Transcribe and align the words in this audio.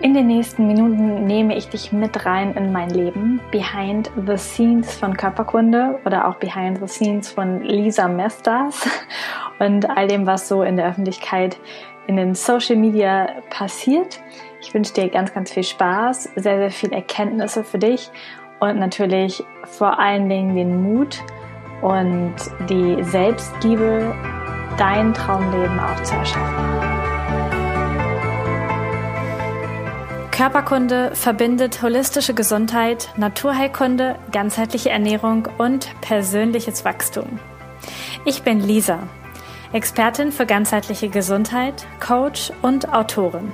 In 0.00 0.14
den 0.14 0.28
nächsten 0.28 0.68
Minuten 0.68 1.24
nehme 1.24 1.56
ich 1.56 1.70
dich 1.70 1.92
mit 1.92 2.24
rein 2.24 2.54
in 2.54 2.70
mein 2.70 2.88
Leben, 2.90 3.40
behind 3.50 4.08
the 4.28 4.36
scenes 4.36 4.94
von 4.94 5.16
Körperkunde 5.16 5.98
oder 6.04 6.28
auch 6.28 6.36
behind 6.36 6.78
the 6.78 6.86
scenes 6.86 7.28
von 7.28 7.62
Lisa 7.62 8.06
Mesters 8.06 8.88
und 9.58 9.90
all 9.90 10.06
dem, 10.06 10.24
was 10.24 10.46
so 10.46 10.62
in 10.62 10.76
der 10.76 10.86
Öffentlichkeit 10.86 11.58
in 12.06 12.16
den 12.16 12.36
Social 12.36 12.76
Media 12.76 13.28
passiert. 13.50 14.20
Ich 14.60 14.72
wünsche 14.72 14.92
dir 14.94 15.08
ganz, 15.08 15.34
ganz 15.34 15.52
viel 15.52 15.64
Spaß, 15.64 16.30
sehr, 16.36 16.58
sehr 16.58 16.70
viel 16.70 16.92
Erkenntnisse 16.92 17.64
für 17.64 17.78
dich 17.78 18.08
und 18.60 18.78
natürlich 18.78 19.42
vor 19.64 19.98
allen 19.98 20.28
Dingen 20.28 20.54
den 20.54 20.80
Mut 20.80 21.24
und 21.82 22.34
die 22.70 23.02
Selbstliebe, 23.02 24.14
dein 24.76 25.12
Traumleben 25.12 25.80
auch 25.80 26.00
zu 26.04 26.14
erschaffen. 26.14 26.77
Körperkunde 30.38 31.16
verbindet 31.16 31.82
holistische 31.82 32.32
Gesundheit, 32.32 33.08
Naturheilkunde, 33.16 34.14
ganzheitliche 34.30 34.88
Ernährung 34.88 35.48
und 35.58 35.90
persönliches 36.00 36.84
Wachstum. 36.84 37.40
Ich 38.24 38.44
bin 38.44 38.60
Lisa, 38.60 39.08
Expertin 39.72 40.30
für 40.30 40.46
ganzheitliche 40.46 41.08
Gesundheit, 41.08 41.88
Coach 41.98 42.52
und 42.62 42.94
Autorin. 42.94 43.50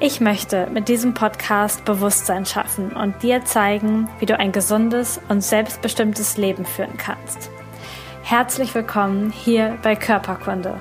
Ich 0.00 0.22
möchte 0.22 0.68
mit 0.72 0.88
diesem 0.88 1.12
Podcast 1.12 1.84
Bewusstsein 1.84 2.46
schaffen 2.46 2.90
und 2.96 3.22
dir 3.22 3.44
zeigen, 3.44 4.08
wie 4.20 4.26
du 4.26 4.38
ein 4.38 4.52
gesundes 4.52 5.20
und 5.28 5.42
selbstbestimmtes 5.42 6.38
Leben 6.38 6.64
führen 6.64 6.96
kannst. 6.96 7.50
Herzlich 8.22 8.74
willkommen 8.74 9.30
hier 9.30 9.76
bei 9.82 9.96
Körperkunde. 9.96 10.80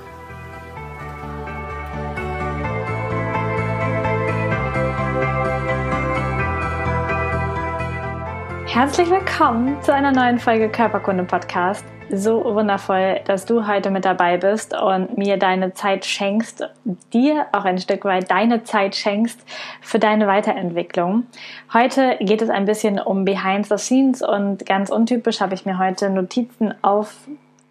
Herzlich 8.74 9.08
willkommen 9.12 9.80
zu 9.84 9.94
einer 9.94 10.12
neuen 10.12 10.40
Folge 10.40 10.68
Körperkunde 10.68 11.26
Podcast. 11.26 11.86
So 12.10 12.44
wundervoll, 12.44 13.20
dass 13.26 13.46
du 13.46 13.68
heute 13.68 13.92
mit 13.92 14.04
dabei 14.04 14.38
bist 14.38 14.76
und 14.76 15.16
mir 15.16 15.38
deine 15.38 15.76
Zeit 15.76 16.06
schenkst, 16.06 16.68
dir 17.14 17.46
auch 17.52 17.66
ein 17.66 17.78
Stück 17.78 18.04
weit 18.04 18.32
deine 18.32 18.64
Zeit 18.64 18.96
schenkst 18.96 19.40
für 19.80 20.00
deine 20.00 20.26
Weiterentwicklung. 20.26 21.28
Heute 21.72 22.18
geht 22.20 22.42
es 22.42 22.50
ein 22.50 22.66
bisschen 22.66 23.00
um 23.00 23.26
Behind 23.26 23.68
the 23.68 23.78
Scenes 23.78 24.24
und 24.24 24.66
ganz 24.66 24.90
untypisch 24.90 25.40
habe 25.40 25.54
ich 25.54 25.68
mir 25.68 25.78
heute 25.78 26.10
Notizen 26.10 26.74
auf 26.82 27.16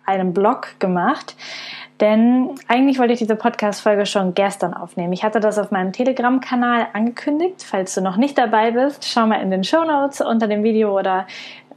einem 0.04 0.32
Blog 0.32 0.68
gemacht. 0.78 1.36
Denn 2.00 2.50
eigentlich 2.66 2.98
wollte 2.98 3.12
ich 3.12 3.20
diese 3.20 3.36
Podcast-Folge 3.36 4.06
schon 4.06 4.34
gestern 4.34 4.74
aufnehmen. 4.74 5.12
Ich 5.12 5.22
hatte 5.22 5.38
das 5.38 5.58
auf 5.58 5.70
meinem 5.70 5.92
Telegram-Kanal 5.92 6.88
angekündigt. 6.94 7.62
Falls 7.64 7.94
du 7.94 8.00
noch 8.00 8.16
nicht 8.16 8.36
dabei 8.36 8.72
bist, 8.72 9.04
schau 9.04 9.26
mal 9.26 9.40
in 9.40 9.50
den 9.50 9.62
Show 9.62 9.84
Notes 9.84 10.20
unter 10.20 10.48
dem 10.48 10.64
Video 10.64 10.98
oder 10.98 11.26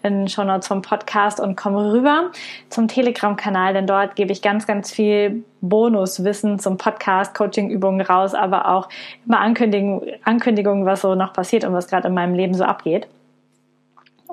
in 0.05 0.19
den 0.19 0.27
Show 0.27 0.43
Notes 0.43 0.67
vom 0.67 0.81
Podcast 0.81 1.39
und 1.39 1.55
komm 1.55 1.75
rüber 1.75 2.31
zum 2.69 2.87
Telegram-Kanal, 2.87 3.73
denn 3.73 3.87
dort 3.87 4.15
gebe 4.15 4.31
ich 4.31 4.41
ganz, 4.41 4.67
ganz 4.67 4.91
viel 4.91 5.43
Bonuswissen 5.61 6.59
zum 6.59 6.77
Podcast, 6.77 7.33
Coaching-Übungen 7.35 8.01
raus, 8.01 8.33
aber 8.33 8.69
auch 8.69 8.87
immer 9.25 9.39
Ankündigungen, 9.39 10.11
Ankündigungen, 10.23 10.85
was 10.85 11.01
so 11.01 11.15
noch 11.15 11.33
passiert 11.33 11.65
und 11.65 11.73
was 11.73 11.87
gerade 11.87 12.07
in 12.07 12.13
meinem 12.13 12.35
Leben 12.35 12.53
so 12.53 12.63
abgeht. 12.63 13.07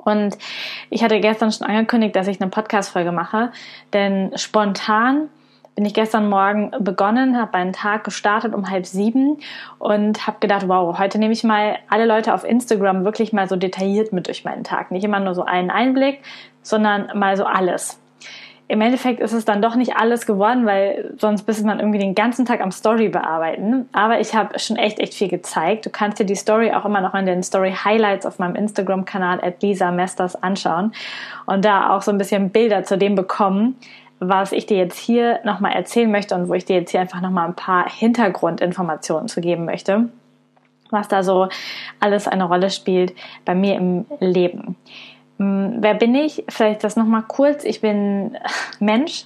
Und 0.03 0.37
ich 0.89 1.03
hatte 1.03 1.19
gestern 1.19 1.51
schon 1.51 1.67
angekündigt, 1.67 2.15
dass 2.15 2.27
ich 2.27 2.41
eine 2.41 2.49
Podcast-Folge 2.49 3.11
mache, 3.11 3.51
denn 3.93 4.31
spontan 4.35 5.29
bin 5.75 5.85
ich 5.85 5.93
gestern 5.93 6.29
Morgen 6.29 6.71
begonnen, 6.79 7.37
habe 7.37 7.55
einen 7.55 7.73
Tag 7.73 8.03
gestartet 8.03 8.53
um 8.53 8.69
halb 8.69 8.85
sieben 8.85 9.37
und 9.79 10.27
habe 10.27 10.37
gedacht, 10.39 10.67
wow, 10.67 10.99
heute 10.99 11.17
nehme 11.17 11.33
ich 11.33 11.43
mal 11.43 11.77
alle 11.89 12.05
Leute 12.05 12.33
auf 12.33 12.43
Instagram 12.43 13.05
wirklich 13.05 13.33
mal 13.33 13.49
so 13.49 13.55
detailliert 13.55 14.13
mit 14.13 14.27
durch 14.27 14.45
meinen 14.45 14.63
Tag. 14.63 14.91
Nicht 14.91 15.03
immer 15.03 15.19
nur 15.19 15.33
so 15.33 15.43
einen 15.43 15.71
Einblick, 15.71 16.21
sondern 16.61 17.17
mal 17.17 17.37
so 17.37 17.45
alles. 17.45 17.99
Im 18.69 18.79
Endeffekt 18.79 19.19
ist 19.19 19.33
es 19.33 19.43
dann 19.43 19.61
doch 19.61 19.75
nicht 19.75 19.97
alles 19.97 20.25
geworden, 20.25 20.65
weil 20.65 21.13
sonst 21.17 21.43
bist 21.43 21.65
man 21.65 21.79
irgendwie 21.79 21.99
den 21.99 22.15
ganzen 22.15 22.45
Tag 22.45 22.61
am 22.61 22.71
Story 22.71 23.09
bearbeiten. 23.09 23.89
Aber 23.91 24.19
ich 24.21 24.33
habe 24.33 24.57
schon 24.57 24.77
echt, 24.77 24.99
echt 24.99 25.13
viel 25.13 25.27
gezeigt. 25.27 25.85
Du 25.85 25.89
kannst 25.89 26.19
dir 26.19 26.25
die 26.25 26.35
Story 26.35 26.71
auch 26.71 26.85
immer 26.85 27.01
noch 27.01 27.13
in 27.13 27.25
den 27.25 27.43
Story 27.43 27.73
Highlights 27.73 28.25
auf 28.25 28.39
meinem 28.39 28.55
Instagram-Kanal 28.55 29.41
at 29.43 29.61
Lisa 29.61 29.91
Mesters 29.91 30.41
anschauen 30.41 30.93
und 31.45 31.65
da 31.65 31.89
auch 31.89 32.01
so 32.01 32.11
ein 32.11 32.17
bisschen 32.17 32.51
Bilder 32.51 32.83
zu 32.83 32.97
dem 32.97 33.15
bekommen, 33.15 33.75
was 34.19 34.53
ich 34.53 34.65
dir 34.65 34.77
jetzt 34.77 34.97
hier 34.97 35.39
nochmal 35.43 35.73
erzählen 35.73 36.09
möchte 36.09 36.33
und 36.35 36.47
wo 36.47 36.53
ich 36.53 36.63
dir 36.63 36.77
jetzt 36.77 36.91
hier 36.91 37.01
einfach 37.01 37.21
nochmal 37.21 37.47
ein 37.47 37.55
paar 37.55 37.89
Hintergrundinformationen 37.89 39.27
zu 39.27 39.41
geben 39.41 39.65
möchte, 39.65 40.09
was 40.89 41.09
da 41.09 41.23
so 41.23 41.49
alles 41.99 42.27
eine 42.27 42.45
Rolle 42.45 42.69
spielt 42.69 43.13
bei 43.43 43.55
mir 43.55 43.75
im 43.75 44.05
Leben. 44.19 44.77
Hm, 45.37 45.77
wer 45.79 45.93
bin 45.93 46.15
ich? 46.15 46.43
Vielleicht 46.49 46.83
das 46.83 46.95
nochmal 46.95 47.23
kurz. 47.27 47.63
Ich 47.63 47.81
bin 47.81 48.37
Mensch, 48.79 49.25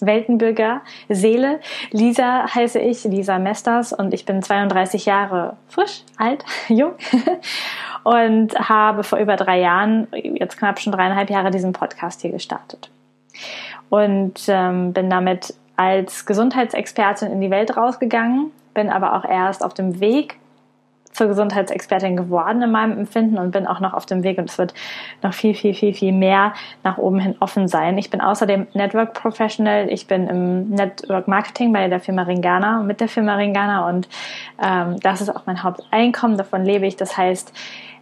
Weltenbürger, 0.00 0.82
Seele. 1.08 1.60
Lisa 1.90 2.52
heiße 2.54 2.78
ich, 2.78 3.04
Lisa 3.04 3.38
Mesters 3.38 3.92
und 3.92 4.12
ich 4.12 4.26
bin 4.26 4.42
32 4.42 5.06
Jahre 5.06 5.56
frisch, 5.68 6.02
alt, 6.16 6.44
jung 6.68 6.92
und 8.04 8.58
habe 8.58 9.04
vor 9.04 9.18
über 9.18 9.36
drei 9.36 9.60
Jahren, 9.60 10.08
jetzt 10.12 10.58
knapp 10.58 10.80
schon 10.80 10.92
dreieinhalb 10.92 11.30
Jahre, 11.30 11.50
diesen 11.50 11.72
Podcast 11.72 12.20
hier 12.20 12.32
gestartet 12.32 12.90
und 13.90 14.44
ähm, 14.48 14.92
bin 14.92 15.08
damit 15.08 15.54
als 15.76 16.26
Gesundheitsexpertin 16.26 17.30
in 17.30 17.40
die 17.40 17.50
Welt 17.50 17.76
rausgegangen, 17.76 18.50
bin 18.74 18.90
aber 18.90 19.14
auch 19.14 19.24
erst 19.24 19.64
auf 19.64 19.74
dem 19.74 20.00
Weg 20.00 20.36
zur 21.12 21.28
Gesundheitsexpertin 21.28 22.16
geworden 22.16 22.62
in 22.62 22.70
meinem 22.70 22.98
Empfinden 22.98 23.38
und 23.38 23.50
bin 23.50 23.66
auch 23.66 23.80
noch 23.80 23.92
auf 23.92 24.06
dem 24.06 24.22
Weg 24.22 24.38
und 24.38 24.50
es 24.50 24.58
wird 24.58 24.74
noch 25.22 25.34
viel, 25.34 25.54
viel, 25.54 25.74
viel, 25.74 25.94
viel 25.94 26.12
mehr 26.12 26.54
nach 26.82 26.98
oben 26.98 27.20
hin 27.20 27.36
offen 27.40 27.68
sein. 27.68 27.98
Ich 27.98 28.10
bin 28.10 28.20
außerdem 28.20 28.66
Network 28.72 29.14
Professional. 29.14 29.88
Ich 29.90 30.06
bin 30.06 30.26
im 30.26 30.70
Network 30.70 31.28
Marketing 31.28 31.72
bei 31.72 31.88
der 31.88 32.00
Firma 32.00 32.22
Ringana, 32.22 32.82
mit 32.82 33.00
der 33.00 33.08
Firma 33.08 33.36
Ringana 33.36 33.88
und 33.88 34.08
ähm, 34.62 34.98
das 35.00 35.20
ist 35.20 35.28
auch 35.28 35.42
mein 35.46 35.62
Haupteinkommen. 35.62 36.38
Davon 36.38 36.64
lebe 36.64 36.86
ich. 36.86 36.96
Das 36.96 37.16
heißt, 37.16 37.52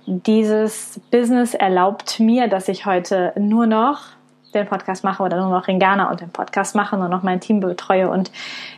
dieses 0.07 1.01
Business 1.11 1.55
erlaubt 1.55 2.21
mir, 2.21 2.49
dass 2.49 2.69
ich 2.69 2.87
heute 2.87 3.33
nur 3.37 3.67
noch 3.67 4.01
den 4.55 4.67
Podcast 4.67 5.05
mache 5.05 5.23
oder 5.23 5.41
nur 5.41 5.51
noch 5.51 5.69
Ringana 5.69 6.11
und 6.11 6.21
den 6.21 6.31
Podcast 6.31 6.75
mache, 6.75 6.97
nur 6.97 7.09
noch 7.09 7.23
mein 7.23 7.41
Team 7.41 7.61
betreue 7.61 8.09
und 8.09 8.31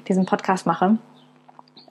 diesen 0.09 0.27
Podcast 0.27 0.67
mache. 0.67 0.99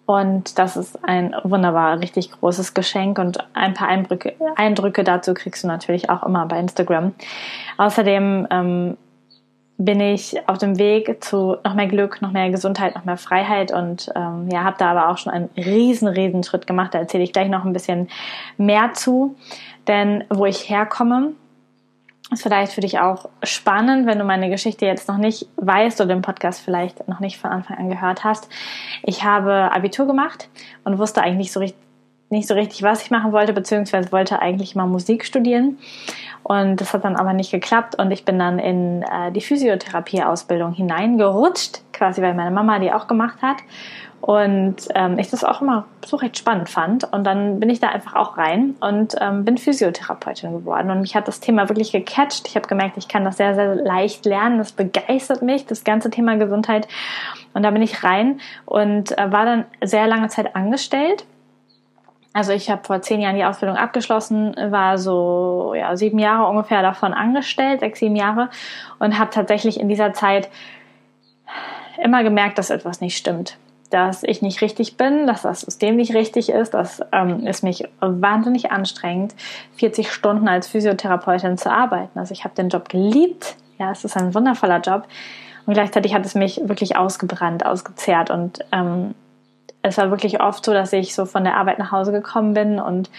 Und 0.05 0.57
das 0.57 0.77
ist 0.77 1.03
ein 1.03 1.33
wunderbar, 1.43 1.99
richtig 1.99 2.31
großes 2.31 2.73
Geschenk 2.73 3.17
und 3.19 3.37
ein 3.53 3.73
paar 3.73 3.87
Eindrücke, 3.87 4.33
Eindrücke 4.55 5.03
dazu 5.03 5.33
kriegst 5.33 5.63
du 5.63 5.67
natürlich 5.67 6.09
auch 6.09 6.23
immer 6.23 6.45
bei 6.47 6.59
Instagram. 6.59 7.13
Außerdem 7.77 8.47
ähm, 8.49 8.97
bin 9.77 9.99
ich 9.99 10.37
auf 10.47 10.57
dem 10.57 10.77
Weg 10.77 11.23
zu 11.23 11.57
noch 11.63 11.73
mehr 11.73 11.87
Glück, 11.87 12.21
noch 12.21 12.31
mehr 12.31 12.49
Gesundheit, 12.51 12.95
noch 12.95 13.05
mehr 13.05 13.17
Freiheit 13.17 13.71
und 13.71 14.11
ähm, 14.15 14.47
ja, 14.51 14.63
habe 14.63 14.75
da 14.77 14.91
aber 14.91 15.09
auch 15.09 15.17
schon 15.17 15.33
einen 15.33 15.49
riesen, 15.57 16.07
riesen 16.07 16.43
Schritt 16.43 16.67
gemacht. 16.67 16.93
Da 16.93 16.99
erzähle 16.99 17.23
ich 17.23 17.33
gleich 17.33 17.49
noch 17.49 17.65
ein 17.65 17.73
bisschen 17.73 18.09
mehr 18.57 18.93
zu. 18.93 19.35
Denn 19.87 20.23
wo 20.29 20.45
ich 20.45 20.69
herkomme, 20.69 21.33
ist 22.31 22.43
vielleicht 22.43 22.71
für 22.71 22.81
dich 22.81 22.99
auch 22.99 23.29
spannend, 23.43 24.07
wenn 24.07 24.17
du 24.17 24.23
meine 24.23 24.49
Geschichte 24.49 24.85
jetzt 24.85 25.07
noch 25.07 25.17
nicht 25.17 25.47
weißt 25.57 25.99
oder 25.99 26.13
den 26.13 26.21
Podcast 26.21 26.61
vielleicht 26.61 27.07
noch 27.07 27.19
nicht 27.19 27.37
von 27.37 27.51
Anfang 27.51 27.77
an 27.77 27.89
gehört 27.89 28.23
hast. 28.23 28.49
Ich 29.03 29.23
habe 29.23 29.71
Abitur 29.71 30.07
gemacht 30.07 30.49
und 30.83 30.97
wusste 30.97 31.21
eigentlich 31.21 31.37
nicht 31.37 31.51
so 31.51 31.59
richtig, 31.59 31.79
nicht 32.29 32.47
so 32.47 32.53
richtig, 32.53 32.81
was 32.83 33.03
ich 33.03 33.11
machen 33.11 33.33
wollte, 33.33 33.51
beziehungsweise 33.51 34.13
wollte 34.13 34.41
eigentlich 34.41 34.75
mal 34.75 34.87
Musik 34.87 35.25
studieren. 35.25 35.77
Und 36.43 36.79
das 36.79 36.93
hat 36.93 37.03
dann 37.03 37.17
aber 37.17 37.33
nicht 37.33 37.51
geklappt 37.51 37.95
und 37.95 38.11
ich 38.11 38.23
bin 38.23 38.39
dann 38.39 38.57
in 38.57 39.03
äh, 39.03 39.31
die 39.33 39.41
Physiotherapie-Ausbildung 39.41 40.71
hineingerutscht, 40.71 41.81
quasi 41.91 42.21
weil 42.21 42.33
meine 42.33 42.51
Mama 42.51 42.79
die 42.79 42.93
auch 42.93 43.07
gemacht 43.07 43.41
hat. 43.41 43.57
Und 44.21 44.87
ähm, 44.93 45.17
ich 45.17 45.31
das 45.31 45.43
auch 45.43 45.61
immer 45.61 45.85
so 46.05 46.15
recht 46.15 46.37
spannend 46.37 46.69
fand. 46.69 47.11
Und 47.11 47.23
dann 47.23 47.59
bin 47.59 47.71
ich 47.71 47.79
da 47.79 47.89
einfach 47.89 48.13
auch 48.13 48.37
rein 48.37 48.75
und 48.79 49.15
ähm, 49.19 49.45
bin 49.45 49.57
Physiotherapeutin 49.57 50.51
geworden. 50.51 50.91
Und 50.91 51.01
mich 51.01 51.15
hat 51.15 51.27
das 51.27 51.39
Thema 51.39 51.67
wirklich 51.69 51.91
gecatcht. 51.91 52.47
Ich 52.47 52.55
habe 52.55 52.67
gemerkt, 52.67 52.97
ich 52.97 53.07
kann 53.07 53.25
das 53.25 53.37
sehr, 53.37 53.55
sehr 53.55 53.73
leicht 53.73 54.25
lernen. 54.25 54.59
Das 54.59 54.73
begeistert 54.73 55.41
mich, 55.41 55.65
das 55.65 55.83
ganze 55.83 56.11
Thema 56.11 56.37
Gesundheit. 56.37 56.87
Und 57.55 57.63
da 57.63 57.71
bin 57.71 57.81
ich 57.81 58.03
rein 58.03 58.39
und 58.65 59.17
äh, 59.17 59.31
war 59.31 59.45
dann 59.45 59.65
sehr 59.83 60.05
lange 60.05 60.27
Zeit 60.27 60.55
angestellt. 60.55 61.25
Also 62.31 62.53
ich 62.53 62.69
habe 62.69 62.83
vor 62.83 63.01
zehn 63.01 63.21
Jahren 63.21 63.35
die 63.35 63.43
Ausbildung 63.43 63.75
abgeschlossen, 63.75 64.55
war 64.69 64.99
so 64.99 65.73
ja, 65.75 65.97
sieben 65.97 66.19
Jahre 66.19 66.47
ungefähr 66.47 66.81
davon 66.81 67.13
angestellt, 67.13 67.81
sechs, 67.81 67.99
sieben 67.99 68.15
Jahre 68.15 68.49
und 68.99 69.19
habe 69.19 69.31
tatsächlich 69.31 69.79
in 69.79 69.89
dieser 69.89 70.13
Zeit 70.13 70.47
immer 72.01 72.23
gemerkt, 72.23 72.57
dass 72.57 72.69
etwas 72.69 73.01
nicht 73.01 73.17
stimmt 73.17 73.57
dass 73.91 74.23
ich 74.23 74.41
nicht 74.41 74.61
richtig 74.61 74.97
bin, 74.97 75.27
dass 75.27 75.43
das 75.43 75.61
System 75.61 75.97
nicht 75.97 76.13
richtig 76.13 76.49
ist, 76.49 76.73
dass 76.73 77.01
ähm, 77.11 77.45
es 77.45 77.61
mich 77.61 77.87
wahnsinnig 77.99 78.71
anstrengt, 78.71 79.35
40 79.75 80.11
Stunden 80.11 80.47
als 80.47 80.67
Physiotherapeutin 80.67 81.57
zu 81.57 81.71
arbeiten. 81.71 82.17
Also 82.17 82.33
ich 82.33 82.43
habe 82.43 82.55
den 82.55 82.69
Job 82.69 82.89
geliebt, 82.89 83.55
ja, 83.77 83.91
es 83.91 84.03
ist 84.03 84.17
ein 84.17 84.33
wundervoller 84.33 84.79
Job. 84.79 85.07
Und 85.65 85.73
gleichzeitig 85.73 86.13
hat 86.13 86.25
es 86.25 86.35
mich 86.35 86.61
wirklich 86.63 86.97
ausgebrannt, 86.97 87.65
ausgezehrt. 87.65 88.31
Und 88.31 88.65
ähm, 88.71 89.13
es 89.81 89.97
war 89.97 90.09
wirklich 90.09 90.41
oft 90.41 90.65
so, 90.65 90.73
dass 90.73 90.93
ich 90.93 91.13
so 91.13 91.25
von 91.25 91.43
der 91.43 91.57
Arbeit 91.57 91.79
nach 91.79 91.91
Hause 91.91 92.11
gekommen 92.11 92.53
bin 92.53 92.79
und 92.79 93.09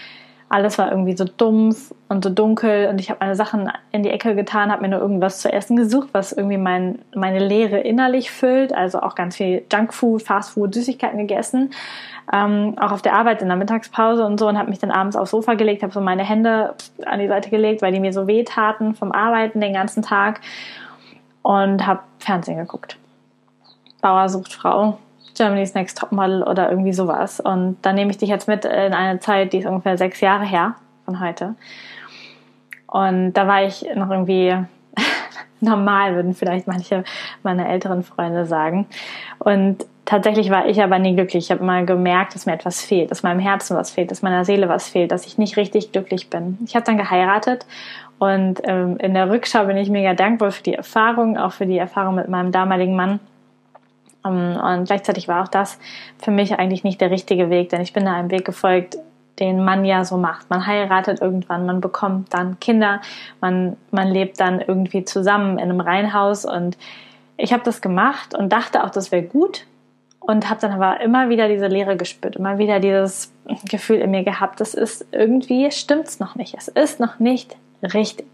alles 0.53 0.77
war 0.77 0.91
irgendwie 0.91 1.17
so 1.17 1.25
dumpf 1.25 1.95
und 2.09 2.23
so 2.23 2.29
dunkel 2.29 2.87
und 2.87 2.99
ich 2.99 3.09
habe 3.09 3.17
meine 3.21 3.35
Sachen 3.35 3.71
in 3.91 4.03
die 4.03 4.11
Ecke 4.11 4.35
getan, 4.35 4.71
habe 4.71 4.83
mir 4.83 4.89
nur 4.89 4.99
irgendwas 4.99 5.39
zu 5.39 5.51
essen 5.51 5.75
gesucht, 5.75 6.09
was 6.11 6.31
irgendwie 6.31 6.59
mein, 6.59 6.99
meine 7.15 7.39
Leere 7.39 7.79
innerlich 7.79 8.29
füllt. 8.29 8.71
Also 8.71 9.01
auch 9.01 9.15
ganz 9.15 9.35
viel 9.35 9.63
Junkfood, 9.73 10.21
Fastfood, 10.21 10.75
Süßigkeiten 10.75 11.17
gegessen. 11.17 11.71
Ähm, 12.31 12.75
auch 12.79 12.91
auf 12.91 13.01
der 13.01 13.15
Arbeit 13.15 13.41
in 13.41 13.47
der 13.47 13.57
Mittagspause 13.57 14.23
und 14.23 14.39
so 14.39 14.47
und 14.47 14.59
habe 14.59 14.69
mich 14.69 14.77
dann 14.77 14.91
abends 14.91 15.15
aufs 15.15 15.31
Sofa 15.31 15.55
gelegt, 15.55 15.81
habe 15.81 15.91
so 15.91 16.01
meine 16.01 16.23
Hände 16.23 16.75
an 17.03 17.19
die 17.19 17.27
Seite 17.27 17.49
gelegt, 17.49 17.81
weil 17.81 17.91
die 17.91 17.99
mir 17.99 18.13
so 18.13 18.27
weh 18.27 18.43
taten 18.43 18.93
vom 18.93 19.11
Arbeiten 19.11 19.59
den 19.59 19.73
ganzen 19.73 20.03
Tag 20.03 20.39
und 21.41 21.87
habe 21.87 22.01
Fernsehen 22.19 22.57
geguckt. 22.57 22.97
Bauer 24.01 24.29
sucht 24.29 24.53
Frau 24.53 24.99
Germany's 25.35 25.73
Next 25.73 25.97
Topmodel 25.97 26.43
oder 26.43 26.69
irgendwie 26.69 26.93
sowas. 26.93 27.39
Und 27.39 27.77
da 27.81 27.93
nehme 27.93 28.11
ich 28.11 28.17
dich 28.17 28.29
jetzt 28.29 28.47
mit 28.47 28.65
in 28.65 28.93
eine 28.93 29.19
Zeit, 29.19 29.53
die 29.53 29.59
ist 29.59 29.65
ungefähr 29.65 29.97
sechs 29.97 30.21
Jahre 30.21 30.45
her 30.45 30.75
von 31.05 31.19
heute. 31.19 31.55
Und 32.87 33.33
da 33.33 33.47
war 33.47 33.63
ich 33.63 33.85
noch 33.95 34.09
irgendwie 34.11 34.55
normal, 35.59 36.15
würden 36.15 36.33
vielleicht 36.33 36.67
manche 36.67 37.03
meiner 37.41 37.67
älteren 37.67 38.03
Freunde 38.03 38.45
sagen. 38.45 38.85
Und 39.39 39.85
tatsächlich 40.05 40.49
war 40.49 40.67
ich 40.67 40.81
aber 40.81 40.99
nie 40.99 41.15
glücklich. 41.15 41.45
Ich 41.45 41.51
habe 41.51 41.61
immer 41.61 41.83
gemerkt, 41.83 42.35
dass 42.35 42.45
mir 42.45 42.53
etwas 42.53 42.81
fehlt, 42.81 43.09
dass 43.09 43.23
meinem 43.23 43.39
Herzen 43.39 43.75
was 43.75 43.91
fehlt, 43.91 44.11
dass 44.11 44.21
meiner 44.21 44.45
Seele 44.45 44.69
was 44.69 44.89
fehlt, 44.89 45.11
dass 45.11 45.25
ich 45.25 45.37
nicht 45.37 45.57
richtig 45.57 45.91
glücklich 45.91 46.29
bin. 46.29 46.59
Ich 46.65 46.75
habe 46.75 46.85
dann 46.85 46.97
geheiratet 46.97 47.65
und 48.19 48.61
ähm, 48.65 48.97
in 48.97 49.13
der 49.13 49.29
Rückschau 49.29 49.65
bin 49.65 49.77
ich 49.77 49.89
mega 49.89 50.13
dankbar 50.13 50.51
für 50.51 50.63
die 50.63 50.75
Erfahrung, 50.75 51.37
auch 51.37 51.51
für 51.51 51.65
die 51.65 51.77
Erfahrung 51.77 52.15
mit 52.15 52.29
meinem 52.29 52.51
damaligen 52.51 52.95
Mann 52.95 53.19
und 54.23 54.85
gleichzeitig 54.85 55.27
war 55.27 55.43
auch 55.43 55.49
das 55.49 55.77
für 56.17 56.31
mich 56.31 56.57
eigentlich 56.57 56.83
nicht 56.83 57.01
der 57.01 57.11
richtige 57.11 57.49
Weg, 57.49 57.69
denn 57.69 57.81
ich 57.81 57.93
bin 57.93 58.05
da 58.05 58.13
einem 58.13 58.31
Weg 58.31 58.45
gefolgt, 58.45 58.97
den 59.39 59.63
man 59.63 59.83
ja 59.83 60.05
so 60.05 60.17
macht. 60.17 60.49
Man 60.49 60.65
heiratet 60.65 61.21
irgendwann, 61.21 61.65
man 61.65 61.81
bekommt 61.81 62.33
dann 62.33 62.59
Kinder, 62.59 63.01
man, 63.41 63.75
man 63.91 64.07
lebt 64.07 64.39
dann 64.39 64.61
irgendwie 64.61 65.03
zusammen 65.03 65.57
in 65.57 65.69
einem 65.69 65.81
Reihenhaus 65.81 66.45
und 66.45 66.77
ich 67.37 67.51
habe 67.51 67.63
das 67.63 67.81
gemacht 67.81 68.35
und 68.35 68.53
dachte 68.53 68.83
auch, 68.83 68.91
das 68.91 69.11
wäre 69.11 69.23
gut 69.23 69.65
und 70.19 70.49
habe 70.49 70.61
dann 70.61 70.71
aber 70.71 71.01
immer 71.01 71.29
wieder 71.29 71.47
diese 71.47 71.67
Leere 71.67 71.97
gespürt, 71.97 72.35
immer 72.35 72.57
wieder 72.57 72.79
dieses 72.79 73.33
Gefühl 73.69 73.97
in 73.97 74.11
mir 74.11 74.23
gehabt, 74.23 74.61
das 74.61 74.73
ist 74.73 75.05
irgendwie 75.11 75.71
stimmt's 75.71 76.19
noch 76.19 76.35
nicht, 76.35 76.55
es 76.57 76.67
ist 76.67 76.99
noch 76.99 77.19
nicht 77.19 77.57
richtig. 77.81 78.27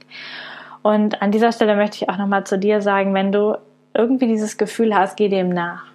Und 0.82 1.22
an 1.22 1.32
dieser 1.32 1.52
Stelle 1.52 1.76
möchte 1.76 1.98
ich 1.98 2.10
auch 2.10 2.18
nochmal 2.18 2.46
zu 2.46 2.58
dir 2.58 2.82
sagen, 2.82 3.14
wenn 3.14 3.32
du 3.32 3.58
irgendwie 3.94 4.28
dieses 4.28 4.58
Gefühl 4.58 4.96
hast, 4.96 5.18
geh 5.18 5.30
dem 5.30 5.50
nach. 5.50 5.86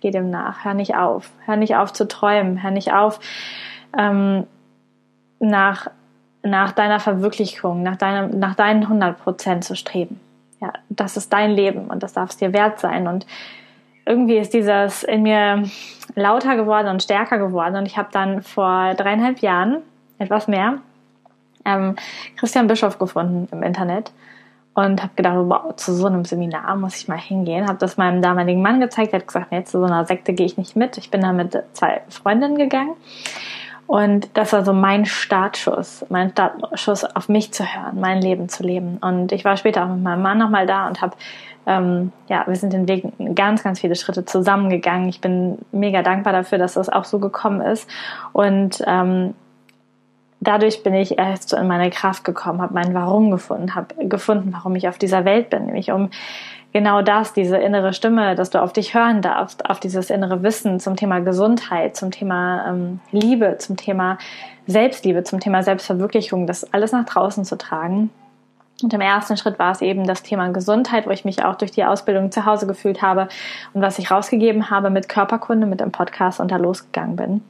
Geh 0.00 0.10
dem 0.10 0.30
nach. 0.30 0.64
Hör 0.64 0.74
nicht 0.74 0.96
auf. 0.96 1.30
Hör 1.46 1.56
nicht 1.56 1.76
auf 1.76 1.92
zu 1.92 2.06
träumen. 2.06 2.62
Hör 2.62 2.70
nicht 2.70 2.92
auf, 2.92 3.20
ähm, 3.98 4.46
nach, 5.40 5.88
nach 6.42 6.72
deiner 6.72 7.00
Verwirklichung, 7.00 7.82
nach, 7.82 7.96
deinem, 7.96 8.38
nach 8.38 8.54
deinen 8.54 8.82
100 8.82 9.18
Prozent 9.18 9.64
zu 9.64 9.76
streben. 9.76 10.20
Ja, 10.60 10.72
das 10.88 11.16
ist 11.16 11.32
dein 11.32 11.50
Leben 11.50 11.88
und 11.88 12.02
das 12.02 12.12
darf 12.12 12.30
es 12.30 12.36
dir 12.36 12.52
wert 12.52 12.80
sein. 12.80 13.08
Und 13.08 13.26
irgendwie 14.06 14.36
ist 14.36 14.54
dieses 14.54 15.02
in 15.02 15.22
mir 15.22 15.64
lauter 16.14 16.56
geworden 16.56 16.88
und 16.88 17.02
stärker 17.02 17.38
geworden. 17.38 17.76
Und 17.76 17.86
ich 17.86 17.96
habe 17.96 18.08
dann 18.12 18.42
vor 18.42 18.94
dreieinhalb 18.94 19.40
Jahren, 19.40 19.78
etwas 20.18 20.48
mehr, 20.48 20.78
ähm, 21.64 21.96
Christian 22.36 22.66
Bischof 22.66 22.98
gefunden 22.98 23.48
im 23.50 23.62
Internet 23.62 24.12
und 24.74 25.02
habe 25.02 25.12
gedacht, 25.16 25.36
wow, 25.38 25.76
zu 25.76 25.94
so 25.94 26.06
einem 26.06 26.24
Seminar 26.24 26.76
muss 26.76 26.96
ich 26.96 27.08
mal 27.08 27.18
hingehen. 27.18 27.68
Habe 27.68 27.78
das 27.78 27.96
meinem 27.96 28.22
damaligen 28.22 28.62
Mann 28.62 28.80
gezeigt, 28.80 29.12
er 29.12 29.20
hat 29.20 29.26
gesagt, 29.26 29.52
nee, 29.52 29.64
zu 29.64 29.78
so 29.78 29.84
einer 29.84 30.04
Sekte 30.04 30.32
gehe 30.32 30.46
ich 30.46 30.58
nicht 30.58 30.76
mit. 30.76 30.98
Ich 30.98 31.10
bin 31.10 31.20
da 31.20 31.32
mit 31.32 31.56
zwei 31.72 32.02
Freundinnen 32.08 32.58
gegangen 32.58 32.94
und 33.86 34.28
das 34.34 34.52
war 34.52 34.64
so 34.64 34.72
mein 34.72 35.04
Startschuss, 35.04 36.06
mein 36.08 36.30
Startschuss 36.30 37.04
auf 37.04 37.28
mich 37.28 37.52
zu 37.52 37.64
hören, 37.64 38.00
mein 38.00 38.20
Leben 38.20 38.48
zu 38.48 38.62
leben. 38.62 38.98
Und 39.00 39.32
ich 39.32 39.44
war 39.44 39.56
später 39.56 39.84
auch 39.84 39.88
mit 39.88 40.02
meinem 40.02 40.22
Mann 40.22 40.38
nochmal 40.38 40.66
da 40.66 40.88
und 40.88 41.02
habe, 41.02 41.14
ähm, 41.66 42.12
ja, 42.28 42.44
wir 42.46 42.56
sind 42.56 42.72
den 42.72 42.88
Weg 42.88 43.04
ganz, 43.34 43.62
ganz 43.62 43.80
viele 43.80 43.94
Schritte 43.94 44.24
zusammengegangen. 44.24 45.08
Ich 45.08 45.20
bin 45.20 45.58
mega 45.70 46.02
dankbar 46.02 46.32
dafür, 46.32 46.58
dass 46.58 46.74
das 46.74 46.88
auch 46.88 47.04
so 47.04 47.18
gekommen 47.18 47.60
ist. 47.60 47.88
Und 48.32 48.82
ähm, 48.86 49.34
dadurch 50.46 50.82
bin 50.82 50.94
ich 50.94 51.18
erst 51.18 51.48
so 51.48 51.56
in 51.56 51.66
meine 51.66 51.90
Kraft 51.90 52.24
gekommen, 52.24 52.62
habe 52.62 52.74
mein 52.74 52.94
Warum 52.94 53.30
gefunden, 53.30 53.74
habe 53.74 53.94
gefunden, 54.06 54.52
warum 54.52 54.76
ich 54.76 54.88
auf 54.88 54.98
dieser 54.98 55.24
Welt 55.24 55.50
bin, 55.50 55.66
nämlich 55.66 55.90
um 55.90 56.10
genau 56.72 57.02
das, 57.02 57.32
diese 57.32 57.56
innere 57.56 57.92
Stimme, 57.92 58.34
dass 58.34 58.50
du 58.50 58.60
auf 58.60 58.72
dich 58.72 58.94
hören 58.94 59.22
darfst, 59.22 59.68
auf 59.68 59.80
dieses 59.80 60.10
innere 60.10 60.42
Wissen 60.42 60.80
zum 60.80 60.96
Thema 60.96 61.20
Gesundheit, 61.20 61.96
zum 61.96 62.10
Thema 62.10 62.66
ähm, 62.68 63.00
Liebe, 63.12 63.56
zum 63.58 63.76
Thema 63.76 64.18
Selbstliebe, 64.66 65.22
zum 65.24 65.40
Thema 65.40 65.62
Selbstverwirklichung, 65.62 66.46
das 66.46 66.72
alles 66.72 66.92
nach 66.92 67.04
draußen 67.04 67.44
zu 67.44 67.56
tragen. 67.56 68.10
Und 68.82 68.92
im 68.92 69.00
ersten 69.00 69.36
Schritt 69.36 69.60
war 69.60 69.70
es 69.70 69.82
eben 69.82 70.04
das 70.04 70.24
Thema 70.24 70.48
Gesundheit, 70.48 71.06
wo 71.06 71.10
ich 71.10 71.24
mich 71.24 71.44
auch 71.44 71.54
durch 71.54 71.70
die 71.70 71.84
Ausbildung 71.84 72.32
zu 72.32 72.44
Hause 72.44 72.66
gefühlt 72.66 73.02
habe 73.02 73.28
und 73.72 73.80
was 73.80 74.00
ich 74.00 74.10
rausgegeben 74.10 74.68
habe 74.68 74.90
mit 74.90 75.08
Körperkunde, 75.08 75.66
mit 75.66 75.80
dem 75.80 75.92
Podcast 75.92 76.40
und 76.40 76.50
da 76.50 76.56
losgegangen 76.56 77.14
bin. 77.14 77.40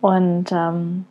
Und 0.00 0.52
ähm, 0.52 1.04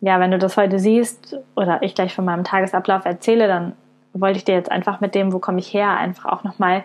ja, 0.00 0.20
wenn 0.20 0.30
du 0.30 0.38
das 0.38 0.56
heute 0.56 0.78
siehst 0.78 1.38
oder 1.54 1.82
ich 1.82 1.94
gleich 1.94 2.14
von 2.14 2.24
meinem 2.24 2.44
Tagesablauf 2.44 3.04
erzähle, 3.04 3.48
dann 3.48 3.72
wollte 4.12 4.38
ich 4.38 4.44
dir 4.44 4.54
jetzt 4.54 4.70
einfach 4.70 5.00
mit 5.00 5.14
dem, 5.14 5.32
wo 5.32 5.38
komme 5.38 5.58
ich 5.58 5.72
her, 5.72 5.90
einfach 5.96 6.26
auch 6.26 6.44
nochmal 6.44 6.84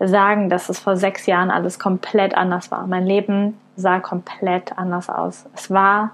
sagen, 0.00 0.48
dass 0.48 0.68
es 0.68 0.78
vor 0.78 0.96
sechs 0.96 1.26
Jahren 1.26 1.50
alles 1.50 1.78
komplett 1.78 2.34
anders 2.34 2.70
war. 2.70 2.86
Mein 2.86 3.04
Leben 3.04 3.58
sah 3.76 4.00
komplett 4.00 4.78
anders 4.78 5.08
aus. 5.08 5.46
Es 5.54 5.70
war 5.70 6.12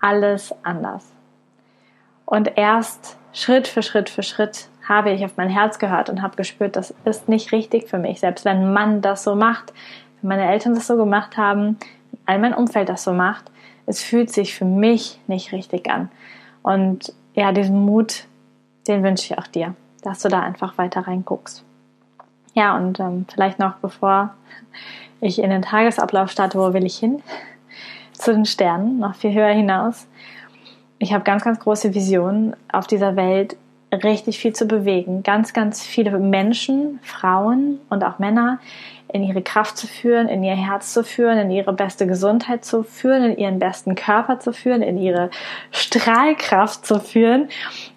alles 0.00 0.54
anders. 0.64 1.12
Und 2.24 2.56
erst 2.56 3.16
Schritt 3.32 3.68
für 3.68 3.82
Schritt 3.82 4.10
für 4.10 4.22
Schritt 4.22 4.68
habe 4.88 5.10
ich 5.10 5.24
auf 5.24 5.36
mein 5.36 5.48
Herz 5.48 5.78
gehört 5.78 6.10
und 6.10 6.22
habe 6.22 6.36
gespürt, 6.36 6.76
das 6.76 6.94
ist 7.04 7.28
nicht 7.28 7.52
richtig 7.52 7.88
für 7.88 7.98
mich. 7.98 8.20
Selbst 8.20 8.44
wenn 8.44 8.72
man 8.72 9.00
das 9.00 9.24
so 9.24 9.34
macht, 9.34 9.72
wenn 10.20 10.28
meine 10.28 10.50
Eltern 10.50 10.74
das 10.74 10.86
so 10.86 10.96
gemacht 10.96 11.36
haben, 11.36 11.78
all 12.26 12.38
mein 12.38 12.54
Umfeld 12.54 12.88
das 12.88 13.04
so 13.04 13.12
macht, 13.12 13.50
es 13.86 14.02
fühlt 14.02 14.30
sich 14.30 14.54
für 14.54 14.64
mich 14.64 15.20
nicht 15.26 15.52
richtig 15.52 15.90
an. 15.90 16.10
Und 16.62 17.12
ja, 17.34 17.52
diesen 17.52 17.84
Mut, 17.84 18.26
den 18.88 19.02
wünsche 19.02 19.32
ich 19.32 19.38
auch 19.38 19.46
dir, 19.46 19.74
dass 20.02 20.20
du 20.20 20.28
da 20.28 20.40
einfach 20.40 20.78
weiter 20.78 21.06
reinguckst. 21.06 21.64
Ja, 22.54 22.76
und 22.76 23.00
ähm, 23.00 23.26
vielleicht 23.32 23.58
noch 23.58 23.74
bevor 23.76 24.34
ich 25.20 25.40
in 25.40 25.50
den 25.50 25.62
Tagesablauf 25.62 26.30
starte, 26.30 26.58
wo 26.58 26.72
will 26.72 26.86
ich 26.86 26.96
hin? 26.96 27.22
Zu 28.12 28.32
den 28.32 28.46
Sternen, 28.46 28.98
noch 28.98 29.16
viel 29.16 29.34
höher 29.34 29.52
hinaus. 29.52 30.06
Ich 30.98 31.12
habe 31.12 31.24
ganz, 31.24 31.44
ganz 31.44 31.58
große 31.58 31.92
Visionen 31.92 32.54
auf 32.72 32.86
dieser 32.86 33.16
Welt, 33.16 33.56
richtig 34.02 34.38
viel 34.38 34.52
zu 34.52 34.66
bewegen. 34.66 35.22
Ganz, 35.22 35.52
ganz 35.52 35.82
viele 35.82 36.18
Menschen, 36.18 36.98
Frauen 37.02 37.80
und 37.90 38.04
auch 38.04 38.18
Männer 38.18 38.58
in 39.12 39.22
ihre 39.22 39.42
Kraft 39.42 39.78
zu 39.78 39.86
führen, 39.86 40.28
in 40.28 40.42
ihr 40.42 40.56
Herz 40.56 40.92
zu 40.92 41.04
führen, 41.04 41.38
in 41.38 41.50
ihre 41.50 41.72
beste 41.72 42.06
Gesundheit 42.06 42.64
zu 42.64 42.82
führen, 42.82 43.22
in 43.22 43.38
ihren 43.38 43.58
besten 43.60 43.94
Körper 43.94 44.40
zu 44.40 44.52
führen, 44.52 44.82
in 44.82 44.98
ihre 44.98 45.30
Strahlkraft 45.70 46.84
zu 46.84 46.98
führen. 46.98 47.48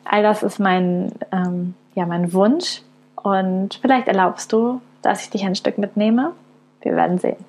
All 0.05 0.21
das 0.21 0.43
ist 0.43 0.59
mein, 0.59 1.11
ähm, 1.31 1.73
ja, 1.95 2.05
mein 2.05 2.33
Wunsch. 2.33 2.81
Und 3.15 3.79
vielleicht 3.81 4.07
erlaubst 4.07 4.53
du, 4.53 4.79
dass 5.01 5.23
ich 5.23 5.31
dich 5.31 5.43
ein 5.43 5.55
Stück 5.55 5.79
mitnehme. 5.79 6.33
Wir 6.81 6.95
werden 6.95 7.17
sehen. 7.17 7.43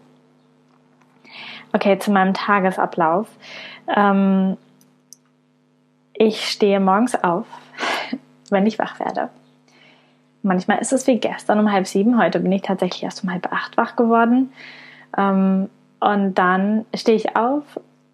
Okay, 1.74 1.98
zu 1.98 2.10
meinem 2.10 2.32
Tagesablauf. 2.32 3.26
Ähm, 3.94 4.56
ich 6.14 6.48
stehe 6.48 6.80
morgens 6.80 7.22
auf, 7.22 7.46
wenn 8.52 8.66
ich 8.66 8.78
wach 8.78 8.98
werde. 9.00 9.30
Manchmal 10.42 10.78
ist 10.78 10.92
es 10.92 11.06
wie 11.06 11.18
gestern 11.18 11.58
um 11.58 11.72
halb 11.72 11.86
sieben. 11.86 12.20
Heute 12.20 12.40
bin 12.40 12.52
ich 12.52 12.62
tatsächlich 12.62 13.02
erst 13.02 13.24
um 13.24 13.30
halb 13.30 13.52
acht 13.52 13.76
wach 13.76 13.96
geworden. 13.96 14.52
Ähm, 15.16 15.68
und 16.00 16.34
dann 16.34 16.86
stehe 16.94 17.16
ich 17.16 17.36
auf 17.36 17.64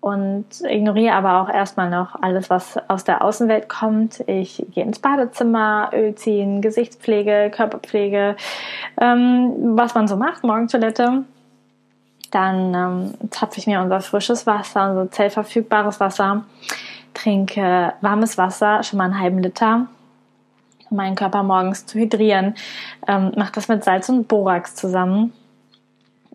und 0.00 0.44
ignoriere 0.62 1.14
aber 1.14 1.40
auch 1.40 1.48
erstmal 1.48 1.90
noch 1.90 2.20
alles, 2.20 2.50
was 2.50 2.78
aus 2.88 3.04
der 3.04 3.22
Außenwelt 3.22 3.68
kommt. 3.68 4.22
Ich 4.26 4.64
gehe 4.74 4.84
ins 4.84 4.98
Badezimmer, 4.98 5.90
Öl 5.92 6.14
ziehen, 6.14 6.60
Gesichtspflege, 6.60 7.50
Körperpflege, 7.54 8.36
ähm, 9.00 9.76
was 9.76 9.94
man 9.94 10.08
so 10.08 10.16
macht, 10.16 10.44
Morgentoilette. 10.44 11.24
Dann 12.30 12.74
ähm, 12.74 13.30
zapfe 13.30 13.58
ich 13.58 13.66
mir 13.66 13.80
unser 13.80 14.00
frisches 14.00 14.46
Wasser, 14.46 14.90
unser 14.90 15.10
zellverfügbares 15.10 16.00
Wasser, 16.00 16.44
trinke 17.12 17.92
warmes 18.00 18.36
Wasser, 18.36 18.82
schon 18.82 18.98
mal 18.98 19.04
einen 19.04 19.20
halben 19.20 19.38
Liter 19.38 19.86
meinen 20.90 21.16
Körper 21.16 21.42
morgens 21.42 21.86
zu 21.86 21.98
hydrieren. 21.98 22.54
Ähm, 23.06 23.32
mache 23.36 23.52
das 23.52 23.68
mit 23.68 23.84
Salz 23.84 24.08
und 24.08 24.28
Borax 24.28 24.74
zusammen 24.74 25.32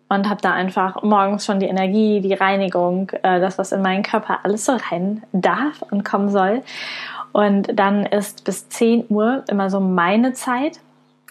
und 0.10 0.28
habe 0.28 0.42
da 0.42 0.52
einfach 0.54 1.04
morgens 1.04 1.46
schon 1.46 1.60
die 1.60 1.68
Energie, 1.68 2.20
die 2.20 2.34
Reinigung, 2.34 3.12
äh, 3.24 3.40
das, 3.40 3.58
was 3.58 3.72
in 3.72 3.82
meinen 3.82 4.04
Körper 4.04 4.40
alles 4.44 4.66
so 4.66 4.78
rein 4.92 5.24
darf 5.32 5.82
und 5.92 6.04
kommen 6.04 6.30
soll. 6.30 6.64
Und 7.32 7.80
dann 7.80 8.06
ist 8.06 8.44
bis 8.44 8.70
10 8.70 9.06
Uhr 9.10 9.44
immer 9.50 9.70
so 9.70 9.80
meine 9.80 10.34
Zeit, 10.34 10.80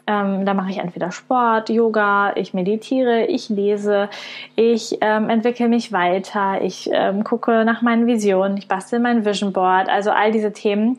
Ähm, 0.09 0.47
da 0.47 0.55
mache 0.55 0.71
ich 0.71 0.79
entweder 0.79 1.13
Sport, 1.13 1.69
Yoga, 1.69 2.33
ich 2.35 2.55
meditiere, 2.55 3.27
ich 3.27 3.51
lese, 3.51 4.09
ich 4.57 4.97
ähm, 5.03 5.29
entwickle 5.29 5.69
mich 5.69 5.93
weiter, 5.93 6.63
ich 6.63 6.89
ähm, 6.91 7.25
gucke 7.25 7.63
nach 7.67 7.83
meinen 7.83 8.07
Visionen, 8.07 8.57
ich 8.57 8.69
bastel 8.69 9.01
mein 9.01 9.27
Vision 9.27 9.53
Board, 9.53 9.91
also 9.91 10.11
all 10.11 10.33
diese 10.33 10.55
Themen. 10.55 10.99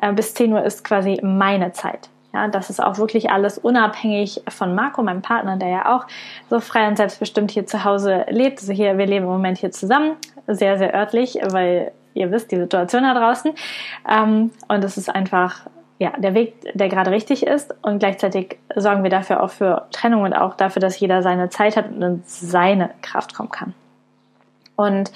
Äh, 0.00 0.14
bis 0.14 0.32
10 0.32 0.54
Uhr 0.54 0.64
ist 0.64 0.84
quasi 0.84 1.20
meine 1.22 1.72
Zeit. 1.72 2.08
Ja, 2.32 2.48
das 2.48 2.70
ist 2.70 2.82
auch 2.82 2.96
wirklich 2.96 3.30
alles 3.30 3.58
unabhängig 3.58 4.42
von 4.48 4.74
Marco, 4.74 5.02
meinem 5.02 5.20
Partner, 5.20 5.58
der 5.58 5.68
ja 5.68 5.94
auch 5.94 6.06
so 6.48 6.58
frei 6.60 6.88
und 6.88 6.96
selbstbestimmt 6.96 7.50
hier 7.50 7.66
zu 7.66 7.84
Hause 7.84 8.24
lebt. 8.30 8.60
Also 8.60 8.72
hier, 8.72 8.96
wir 8.96 9.06
leben 9.06 9.26
im 9.26 9.32
Moment 9.32 9.58
hier 9.58 9.70
zusammen, 9.70 10.12
sehr, 10.46 10.78
sehr 10.78 10.94
örtlich, 10.94 11.38
weil 11.50 11.92
ihr 12.14 12.30
wisst, 12.30 12.52
die 12.52 12.56
Situation 12.56 13.02
da 13.02 13.12
draußen. 13.12 13.52
Ähm, 14.10 14.50
und 14.68 14.82
es 14.82 14.96
ist 14.96 15.14
einfach, 15.14 15.66
ja, 15.98 16.10
der 16.18 16.34
Weg, 16.34 16.54
der 16.74 16.88
gerade 16.88 17.10
richtig 17.10 17.46
ist. 17.46 17.74
Und 17.82 17.98
gleichzeitig 17.98 18.58
sorgen 18.74 19.02
wir 19.02 19.10
dafür 19.10 19.42
auch 19.42 19.50
für 19.50 19.86
Trennung 19.92 20.22
und 20.22 20.34
auch 20.34 20.54
dafür, 20.54 20.80
dass 20.80 21.00
jeder 21.00 21.22
seine 21.22 21.48
Zeit 21.48 21.76
hat 21.76 21.90
und 21.90 22.02
in 22.02 22.22
seine 22.26 22.90
Kraft 23.02 23.34
kommen 23.34 23.50
kann. 23.50 23.74
Und 24.76 25.10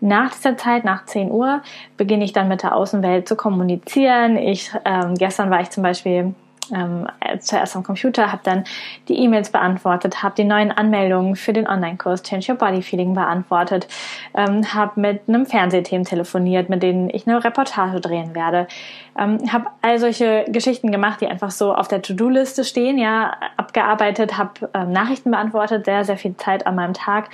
nach 0.00 0.34
dieser 0.34 0.56
Zeit, 0.56 0.84
nach 0.84 1.04
10 1.04 1.30
Uhr, 1.30 1.62
beginne 1.96 2.24
ich 2.24 2.32
dann 2.32 2.48
mit 2.48 2.62
der 2.62 2.74
Außenwelt 2.74 3.28
zu 3.28 3.36
kommunizieren. 3.36 4.36
Ich, 4.36 4.70
ähm, 4.84 5.14
gestern 5.14 5.50
war 5.50 5.60
ich 5.60 5.70
zum 5.70 5.82
Beispiel 5.82 6.34
ähm, 6.74 7.06
zuerst 7.40 7.76
am 7.76 7.82
Computer, 7.82 8.32
habe 8.32 8.42
dann 8.44 8.64
die 9.08 9.18
E-Mails 9.18 9.50
beantwortet, 9.50 10.22
habe 10.22 10.34
die 10.36 10.44
neuen 10.44 10.72
Anmeldungen 10.72 11.36
für 11.36 11.52
den 11.52 11.68
Online-Kurs 11.68 12.22
Change 12.22 12.52
Your 12.52 12.58
Body 12.58 12.82
Feeling 12.82 13.14
beantwortet, 13.14 13.88
ähm, 14.34 14.72
habe 14.74 15.00
mit 15.00 15.22
einem 15.28 15.46
Fernsehthemen 15.46 16.04
telefoniert, 16.04 16.68
mit 16.68 16.82
denen 16.82 17.10
ich 17.10 17.26
eine 17.26 17.42
Reportage 17.42 18.00
drehen 18.00 18.34
werde, 18.34 18.66
ähm, 19.18 19.52
habe 19.52 19.66
all 19.82 19.98
solche 19.98 20.44
Geschichten 20.48 20.92
gemacht, 20.92 21.20
die 21.20 21.26
einfach 21.26 21.50
so 21.50 21.74
auf 21.74 21.88
der 21.88 22.02
To-Do-Liste 22.02 22.64
stehen, 22.64 22.98
ja, 22.98 23.34
abgearbeitet, 23.56 24.36
habe 24.36 24.70
ähm, 24.74 24.92
Nachrichten 24.92 25.30
beantwortet, 25.30 25.84
sehr, 25.84 26.04
sehr 26.04 26.16
viel 26.16 26.36
Zeit 26.36 26.66
an 26.66 26.74
meinem 26.74 26.94
Tag 26.94 27.30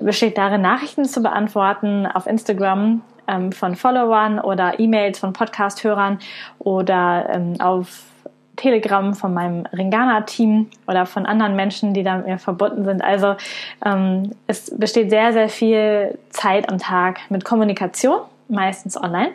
besteht 0.00 0.38
darin, 0.38 0.62
Nachrichten 0.62 1.04
zu 1.04 1.22
beantworten 1.22 2.06
auf 2.06 2.26
Instagram 2.26 3.02
ähm, 3.28 3.52
von 3.52 3.76
Followern 3.76 4.38
oder 4.38 4.78
E-Mails 4.78 5.18
von 5.18 5.32
Podcast-Hörern 5.32 6.18
oder 6.58 7.28
ähm, 7.32 7.60
auf 7.60 8.02
Telegram 8.56 9.14
von 9.14 9.34
meinem 9.34 9.66
Ringana-Team 9.66 10.68
oder 10.86 11.06
von 11.06 11.26
anderen 11.26 11.56
Menschen, 11.56 11.94
die 11.94 12.02
da 12.02 12.16
mit 12.16 12.26
mir 12.26 12.38
verbunden 12.38 12.84
sind. 12.84 13.02
Also 13.02 13.36
ähm, 13.84 14.32
es 14.46 14.76
besteht 14.76 15.10
sehr, 15.10 15.32
sehr 15.32 15.48
viel 15.48 16.18
Zeit 16.30 16.68
am 16.70 16.78
Tag 16.78 17.20
mit 17.30 17.44
Kommunikation, 17.44 18.20
meistens 18.48 18.96
online 18.96 19.32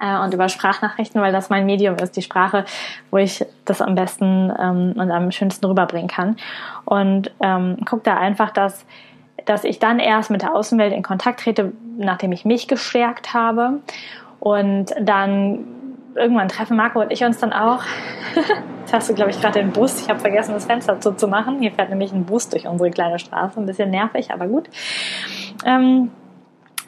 äh, 0.00 0.18
und 0.18 0.34
über 0.34 0.48
Sprachnachrichten, 0.48 1.20
weil 1.20 1.32
das 1.32 1.50
mein 1.50 1.66
Medium 1.66 1.96
ist, 1.96 2.16
die 2.16 2.22
Sprache, 2.22 2.64
wo 3.10 3.18
ich 3.18 3.44
das 3.64 3.80
am 3.80 3.94
besten 3.94 4.52
ähm, 4.58 4.94
und 4.96 5.10
am 5.10 5.30
schönsten 5.30 5.66
rüberbringen 5.66 6.08
kann. 6.08 6.36
Und 6.84 7.30
ähm, 7.40 7.78
guck 7.84 8.04
da 8.04 8.16
einfach, 8.16 8.50
dass 8.50 8.84
dass 9.46 9.64
ich 9.64 9.78
dann 9.78 9.98
erst 9.98 10.30
mit 10.30 10.42
der 10.42 10.54
Außenwelt 10.54 10.92
in 10.92 11.02
Kontakt 11.02 11.40
trete, 11.40 11.72
nachdem 11.96 12.32
ich 12.32 12.44
mich 12.44 12.68
gestärkt 12.68 13.34
habe. 13.34 13.80
Und 14.38 14.94
dann 15.00 15.64
irgendwann 16.14 16.48
treffen 16.48 16.76
Marco 16.76 17.00
und 17.00 17.12
ich 17.12 17.24
uns 17.24 17.38
dann 17.38 17.52
auch. 17.52 17.82
Jetzt 18.80 18.92
hast 18.92 19.10
du, 19.10 19.14
glaube 19.14 19.30
ich, 19.30 19.40
gerade 19.40 19.60
den 19.60 19.72
Bus. 19.72 20.02
Ich 20.02 20.08
habe 20.08 20.20
vergessen, 20.20 20.52
das 20.52 20.64
Fenster 20.64 21.00
zuzumachen. 21.00 21.60
Hier 21.60 21.72
fährt 21.72 21.90
nämlich 21.90 22.12
ein 22.12 22.24
Bus 22.24 22.48
durch 22.48 22.66
unsere 22.66 22.90
kleine 22.90 23.18
Straße. 23.18 23.60
Ein 23.60 23.66
bisschen 23.66 23.90
nervig, 23.90 24.32
aber 24.32 24.46
gut. 24.46 24.68
Ähm, 25.64 26.10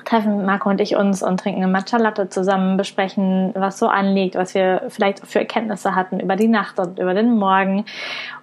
treffen 0.04 0.44
Marco 0.44 0.68
und 0.68 0.80
ich 0.80 0.96
uns 0.96 1.22
und 1.22 1.40
trinken 1.40 1.62
eine 1.62 1.70
Matcha 1.70 1.96
Latte 1.96 2.28
zusammen, 2.28 2.76
besprechen, 2.76 3.52
was 3.54 3.78
so 3.78 3.88
anliegt, 3.88 4.34
was 4.34 4.54
wir 4.54 4.82
vielleicht 4.88 5.26
für 5.26 5.40
Erkenntnisse 5.40 5.94
hatten 5.94 6.20
über 6.20 6.36
die 6.36 6.48
Nacht 6.48 6.78
und 6.78 6.98
über 6.98 7.14
den 7.14 7.36
Morgen. 7.36 7.84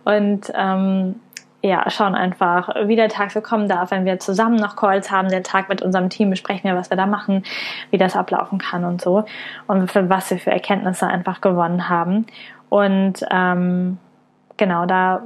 Und 0.05 0.51
ähm, 0.55 1.15
ja, 1.61 1.89
schauen 1.89 2.15
einfach, 2.15 2.69
wie 2.85 2.95
der 2.95 3.09
Tag 3.09 3.31
so 3.31 3.41
kommen 3.41 3.67
darf, 3.67 3.91
wenn 3.91 4.05
wir 4.05 4.19
zusammen 4.19 4.55
noch 4.55 4.75
Calls 4.75 5.11
haben, 5.11 5.27
den 5.29 5.43
Tag 5.43 5.67
mit 5.67 5.81
unserem 5.81 6.09
Team 6.09 6.29
besprechen 6.29 6.69
wir, 6.69 6.75
was 6.75 6.89
wir 6.89 6.97
da 6.97 7.05
machen, 7.05 7.43
wie 7.91 7.97
das 7.97 8.15
ablaufen 8.15 8.59
kann 8.59 8.85
und 8.85 9.01
so 9.01 9.25
und 9.67 9.91
für 9.91 10.09
was 10.09 10.29
wir 10.31 10.39
für 10.39 10.51
Erkenntnisse 10.51 11.07
einfach 11.07 11.41
gewonnen 11.41 11.89
haben. 11.89 12.25
Und 12.69 13.25
ähm, 13.29 13.97
genau, 14.55 14.85
da, 14.85 15.23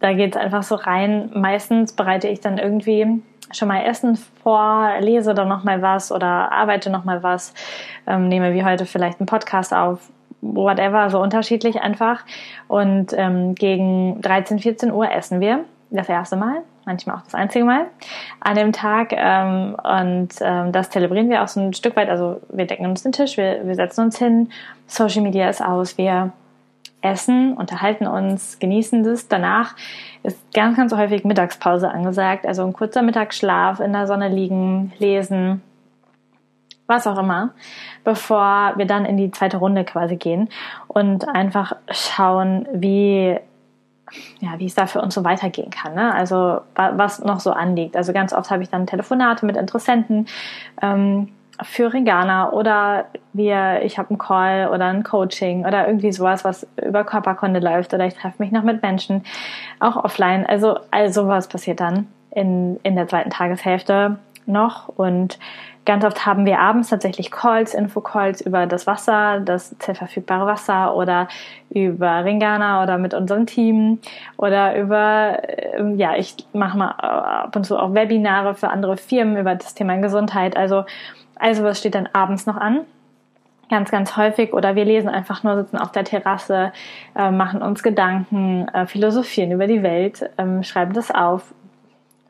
da 0.00 0.12
geht 0.12 0.34
es 0.34 0.40
einfach 0.40 0.64
so 0.64 0.74
rein. 0.74 1.30
Meistens 1.34 1.92
bereite 1.92 2.26
ich 2.26 2.40
dann 2.40 2.58
irgendwie 2.58 3.22
schon 3.52 3.68
mal 3.68 3.84
Essen 3.84 4.16
vor, 4.42 4.90
lese 5.00 5.34
dann 5.34 5.48
noch 5.48 5.62
mal 5.62 5.82
was 5.82 6.10
oder 6.10 6.50
arbeite 6.50 6.90
noch 6.90 7.04
mal 7.04 7.22
was, 7.22 7.54
ähm, 8.06 8.28
nehme 8.28 8.54
wie 8.54 8.64
heute 8.64 8.86
vielleicht 8.86 9.20
einen 9.20 9.26
Podcast 9.26 9.72
auf 9.72 10.00
whatever, 10.44 11.10
so 11.10 11.20
unterschiedlich 11.20 11.80
einfach. 11.80 12.24
Und 12.68 13.12
ähm, 13.14 13.54
gegen 13.54 14.20
13, 14.20 14.58
14 14.58 14.92
Uhr 14.92 15.10
essen 15.10 15.40
wir 15.40 15.64
das 15.90 16.08
erste 16.08 16.36
Mal, 16.36 16.62
manchmal 16.84 17.16
auch 17.16 17.22
das 17.22 17.34
einzige 17.34 17.64
Mal 17.64 17.86
an 18.40 18.56
dem 18.56 18.72
Tag. 18.72 19.12
Ähm, 19.12 19.76
und 19.82 20.30
ähm, 20.40 20.72
das 20.72 20.90
zelebrieren 20.90 21.30
wir 21.30 21.42
auch 21.42 21.48
so 21.48 21.60
ein 21.60 21.72
Stück 21.72 21.96
weit. 21.96 22.08
Also 22.08 22.40
wir 22.50 22.66
decken 22.66 22.86
uns 22.86 23.02
den 23.02 23.12
Tisch, 23.12 23.36
wir, 23.36 23.66
wir 23.66 23.74
setzen 23.74 24.04
uns 24.04 24.18
hin, 24.18 24.50
Social 24.86 25.22
Media 25.22 25.48
ist 25.48 25.62
aus, 25.62 25.96
wir 25.98 26.32
essen, 27.00 27.54
unterhalten 27.54 28.06
uns, 28.06 28.58
genießen 28.58 29.04
das. 29.04 29.28
Danach 29.28 29.76
ist 30.22 30.38
ganz, 30.54 30.76
ganz 30.76 30.94
häufig 30.94 31.24
Mittagspause 31.24 31.90
angesagt. 31.90 32.46
Also 32.46 32.64
ein 32.64 32.72
kurzer 32.72 33.02
Mittagsschlaf, 33.02 33.80
in 33.80 33.92
der 33.92 34.06
Sonne 34.06 34.28
liegen, 34.28 34.92
lesen, 34.98 35.62
was 36.86 37.06
auch 37.06 37.18
immer, 37.18 37.50
bevor 38.04 38.74
wir 38.76 38.86
dann 38.86 39.04
in 39.04 39.16
die 39.16 39.30
zweite 39.30 39.56
Runde 39.56 39.84
quasi 39.84 40.16
gehen 40.16 40.48
und 40.86 41.28
einfach 41.28 41.74
schauen, 41.90 42.66
wie 42.72 43.38
ja, 44.40 44.58
wie 44.58 44.66
es 44.66 44.74
da 44.74 44.86
für 44.86 45.00
uns 45.00 45.14
so 45.14 45.24
weitergehen 45.24 45.70
kann. 45.70 45.94
Ne? 45.94 46.14
Also 46.14 46.60
was 46.74 47.24
noch 47.24 47.40
so 47.40 47.52
anliegt. 47.52 47.96
Also 47.96 48.12
ganz 48.12 48.32
oft 48.32 48.50
habe 48.50 48.62
ich 48.62 48.68
dann 48.68 48.86
Telefonate 48.86 49.46
mit 49.46 49.56
Interessenten 49.56 50.26
ähm, 50.82 51.30
für 51.62 51.92
Regana 51.92 52.52
oder 52.52 53.06
wir, 53.32 53.82
ich 53.82 53.98
habe 53.98 54.10
einen 54.10 54.18
Call 54.18 54.68
oder 54.68 54.86
ein 54.86 55.04
Coaching 55.04 55.64
oder 55.64 55.86
irgendwie 55.86 56.12
sowas, 56.12 56.44
was 56.44 56.66
über 56.84 57.04
Körperkunde 57.04 57.60
läuft 57.60 57.94
oder 57.94 58.06
ich 58.06 58.14
treffe 58.14 58.42
mich 58.42 58.50
noch 58.50 58.62
mit 58.62 58.82
Menschen, 58.82 59.24
auch 59.80 59.96
offline. 59.96 60.44
Also 60.46 60.78
all 60.90 61.12
sowas 61.12 61.48
passiert 61.48 61.80
dann 61.80 62.08
in, 62.30 62.78
in 62.82 62.96
der 62.96 63.06
zweiten 63.06 63.30
Tageshälfte 63.30 64.18
noch 64.46 64.88
und 64.88 65.38
Ganz 65.84 66.02
oft 66.02 66.24
haben 66.24 66.46
wir 66.46 66.60
abends 66.60 66.88
tatsächlich 66.88 67.30
Calls, 67.30 67.74
Infocalls 67.74 68.40
über 68.40 68.66
das 68.66 68.86
Wasser, 68.86 69.40
das 69.40 69.76
verfügbare 69.78 70.46
Wasser 70.46 70.96
oder 70.96 71.28
über 71.68 72.24
Ringana 72.24 72.82
oder 72.82 72.96
mit 72.96 73.12
unserem 73.12 73.44
Team 73.44 73.98
oder 74.38 74.78
über, 74.78 75.42
ähm, 75.74 75.98
ja, 75.98 76.16
ich 76.16 76.36
mache 76.54 76.78
mal 76.78 76.94
äh, 77.02 77.06
ab 77.44 77.54
und 77.54 77.66
zu 77.66 77.78
auch 77.78 77.92
Webinare 77.92 78.54
für 78.54 78.68
andere 78.68 78.96
Firmen 78.96 79.36
über 79.36 79.54
das 79.54 79.74
Thema 79.74 79.96
Gesundheit. 79.96 80.56
Also, 80.56 80.84
also 81.36 81.64
was 81.64 81.80
steht 81.80 81.94
dann 81.94 82.08
abends 82.12 82.46
noch 82.46 82.56
an? 82.56 82.80
ganz, 83.70 83.90
ganz 83.90 84.16
häufig 84.16 84.52
oder 84.52 84.76
wir 84.76 84.84
lesen 84.84 85.08
einfach 85.08 85.42
nur, 85.42 85.56
sitzen 85.56 85.78
auf 85.78 85.90
der 85.90 86.04
Terrasse, 86.04 86.72
äh, 87.16 87.30
machen 87.30 87.62
uns 87.62 87.82
Gedanken, 87.82 88.68
äh, 88.68 88.86
philosophieren 88.86 89.52
über 89.52 89.66
die 89.66 89.82
Welt, 89.82 90.30
ähm, 90.38 90.62
schreiben 90.62 90.92
das 90.92 91.10
auf, 91.10 91.54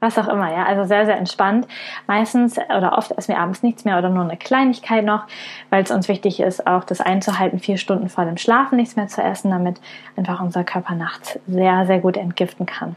was 0.05 0.19
auch 0.19 0.29
immer, 0.29 0.53
ja. 0.53 0.65
Also 0.65 0.85
sehr, 0.85 1.07
sehr 1.07 1.17
entspannt. 1.17 1.67
Meistens 2.07 2.59
oder 2.59 2.97
oft 2.97 3.11
essen 3.13 3.35
wir 3.35 3.41
abends 3.41 3.63
nichts 3.63 3.85
mehr 3.85 3.99
oder 3.99 4.11
nur 4.11 4.23
eine 4.23 4.37
Kleinigkeit 4.37 5.05
noch, 5.05 5.25
weil 5.71 5.83
es 5.83 5.91
uns 5.91 6.09
wichtig 6.09 6.41
ist, 6.41 6.67
auch 6.67 6.85
das 6.85 7.01
einzuhalten, 7.01 7.59
vier 7.59 7.79
Stunden 7.79 8.09
vor 8.09 8.25
dem 8.25 8.37
Schlafen 8.37 8.77
nichts 8.77 8.97
mehr 8.97 9.09
zu 9.09 9.23
essen, 9.23 9.51
damit 9.51 9.81
einfach 10.17 10.41
unser 10.41 10.63
Körper 10.63 10.95
nachts 10.95 11.39
sehr, 11.47 11.87
sehr 11.87 11.99
gut 11.99 12.17
entgiften 12.17 12.67
kann. 12.67 12.95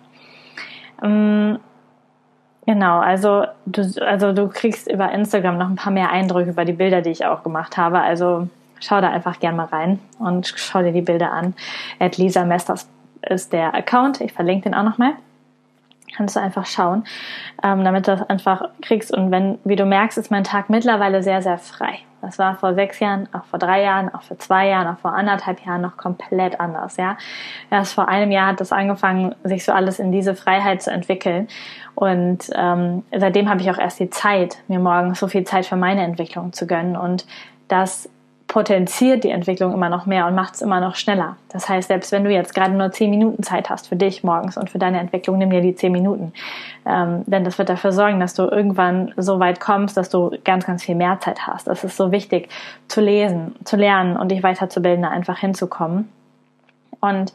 Ähm, 1.02 1.60
genau, 2.66 3.00
also 3.00 3.46
du, 3.66 3.82
also 4.06 4.34
du 4.34 4.50
kriegst 4.50 4.92
über 4.92 5.12
Instagram 5.12 5.58
noch 5.58 5.70
ein 5.70 5.76
paar 5.76 5.94
mehr 5.94 6.12
Eindrücke 6.12 6.52
über 6.52 6.66
die 6.66 6.74
Bilder, 6.74 7.02
die 7.02 7.12
ich 7.12 7.26
auch 7.26 7.44
gemacht 7.44 7.78
habe. 7.78 8.02
Also 8.02 8.50
schau 8.80 9.02
da 9.02 9.10
einfach 9.10 9.40
gern 9.40 9.56
mal 9.56 9.66
rein 9.66 10.00
und 10.20 10.54
schau 10.56 10.82
dir 10.82 10.92
die 10.92 11.02
Bilder 11.02 11.32
an. 11.32 11.56
At 12.00 12.18
Lisa 12.18 12.44
Mesters 12.44 12.88
ist 13.22 13.54
der 13.54 13.74
Account. 13.74 14.22
Ich 14.22 14.34
verlinke 14.34 14.70
den 14.70 14.76
auch 14.76 14.84
nochmal 14.84 15.14
kannst 16.16 16.36
du 16.36 16.40
einfach 16.40 16.66
schauen, 16.66 17.04
ähm, 17.64 17.84
damit 17.84 18.08
du 18.08 18.16
das 18.16 18.30
einfach 18.30 18.70
kriegst. 18.82 19.14
Und 19.14 19.32
wenn, 19.32 19.60
wie 19.64 19.76
du 19.76 19.86
merkst, 19.86 20.18
ist 20.18 20.32
mein 20.32 20.44
Tag 20.44 20.70
mittlerweile 20.70 21.22
sehr, 21.24 21.42
sehr 21.42 21.58
frei. 21.58 22.00
Das 22.22 22.40
war 22.40 22.56
vor 22.56 22.74
sechs 22.74 23.00
Jahren, 23.00 23.30
auch 23.32 23.46
vor 23.46 23.60
drei 23.60 23.84
Jahren, 23.84 24.14
auch 24.14 24.24
vor 24.24 24.40
zwei 24.40 24.68
Jahren, 24.68 24.88
auch 24.88 25.00
vor 25.00 25.14
anderthalb 25.14 25.64
Jahren 25.66 25.82
noch 25.82 25.98
komplett 25.98 26.60
anders, 26.60 26.98
ja. 26.98 27.16
Erst 27.70 27.94
vor 27.94 28.08
einem 28.10 28.32
Jahr 28.32 28.48
hat 28.48 28.60
das 28.60 28.72
angefangen, 28.72 29.36
sich 29.44 29.64
so 29.64 29.72
alles 29.72 30.00
in 30.00 30.12
diese 30.12 30.36
Freiheit 30.36 30.82
zu 30.82 30.92
entwickeln. 30.92 31.48
Und 31.94 32.50
ähm, 32.56 33.04
seitdem 33.16 33.50
habe 33.50 33.62
ich 33.62 33.70
auch 33.70 33.78
erst 33.78 34.00
die 34.00 34.10
Zeit, 34.10 34.58
mir 34.68 34.80
morgens 34.80 35.20
so 35.20 35.28
viel 35.28 35.44
Zeit 35.44 35.66
für 35.66 35.76
meine 35.76 36.04
Entwicklung 36.04 36.54
zu 36.54 36.66
gönnen. 36.66 36.98
Und 36.98 37.28
das 37.68 38.10
potenziert 38.48 39.25
die 39.25 39.30
Entwicklung 39.30 39.74
immer 39.74 39.89
noch 39.89 40.06
mehr 40.06 40.25
und 40.25 40.34
macht 40.34 40.56
es 40.56 40.62
immer 40.62 40.80
noch 40.80 40.96
schneller. 40.96 41.36
Das 41.50 41.68
heißt, 41.68 41.89
selbst 41.89 42.12
wenn 42.13 42.24
du 42.24 42.32
jetzt 42.32 42.56
gerade 42.56 42.74
nur 42.74 42.92
zehn 42.92 43.10
Minuten 43.10 43.44
Zeit 43.44 43.70
hast 43.70 43.89
für 43.89 43.98
dich 43.98 44.24
morgens 44.24 44.56
und 44.56 44.70
für 44.70 44.80
deine 44.80 45.00
Entwicklung, 45.00 45.38
nimm 45.38 45.50
dir 45.50 45.62
die 45.62 45.75
zehn 45.75 45.92
Minuten. 45.92 46.32
Ähm, 46.86 47.24
denn 47.25 47.44
das 47.44 47.58
wird 47.58 47.68
dafür 47.68 47.92
sorgen, 47.92 48.20
dass 48.22 48.34
du 48.34 48.44
irgendwann 48.44 49.13
so 49.18 49.39
weit 49.39 49.60
kommst, 49.60 49.98
dass 49.98 50.10
du 50.10 50.32
ganz, 50.46 50.66
ganz 50.66 50.84
viel 50.84 50.96
mehr 50.96 51.20
Zeit 51.20 51.46
hast. 51.46 51.68
Das 51.68 51.84
ist 51.84 51.98
so 51.98 52.12
wichtig, 52.12 52.48
zu 52.88 53.01
lesen, 53.01 53.56
zu 53.66 53.75
lernen 53.75 54.16
und 54.16 54.32
dich 54.32 54.44
weiterzubilden, 54.44 55.04
einfach 55.04 55.39
hinzukommen. 55.39 56.10
Und 57.01 57.34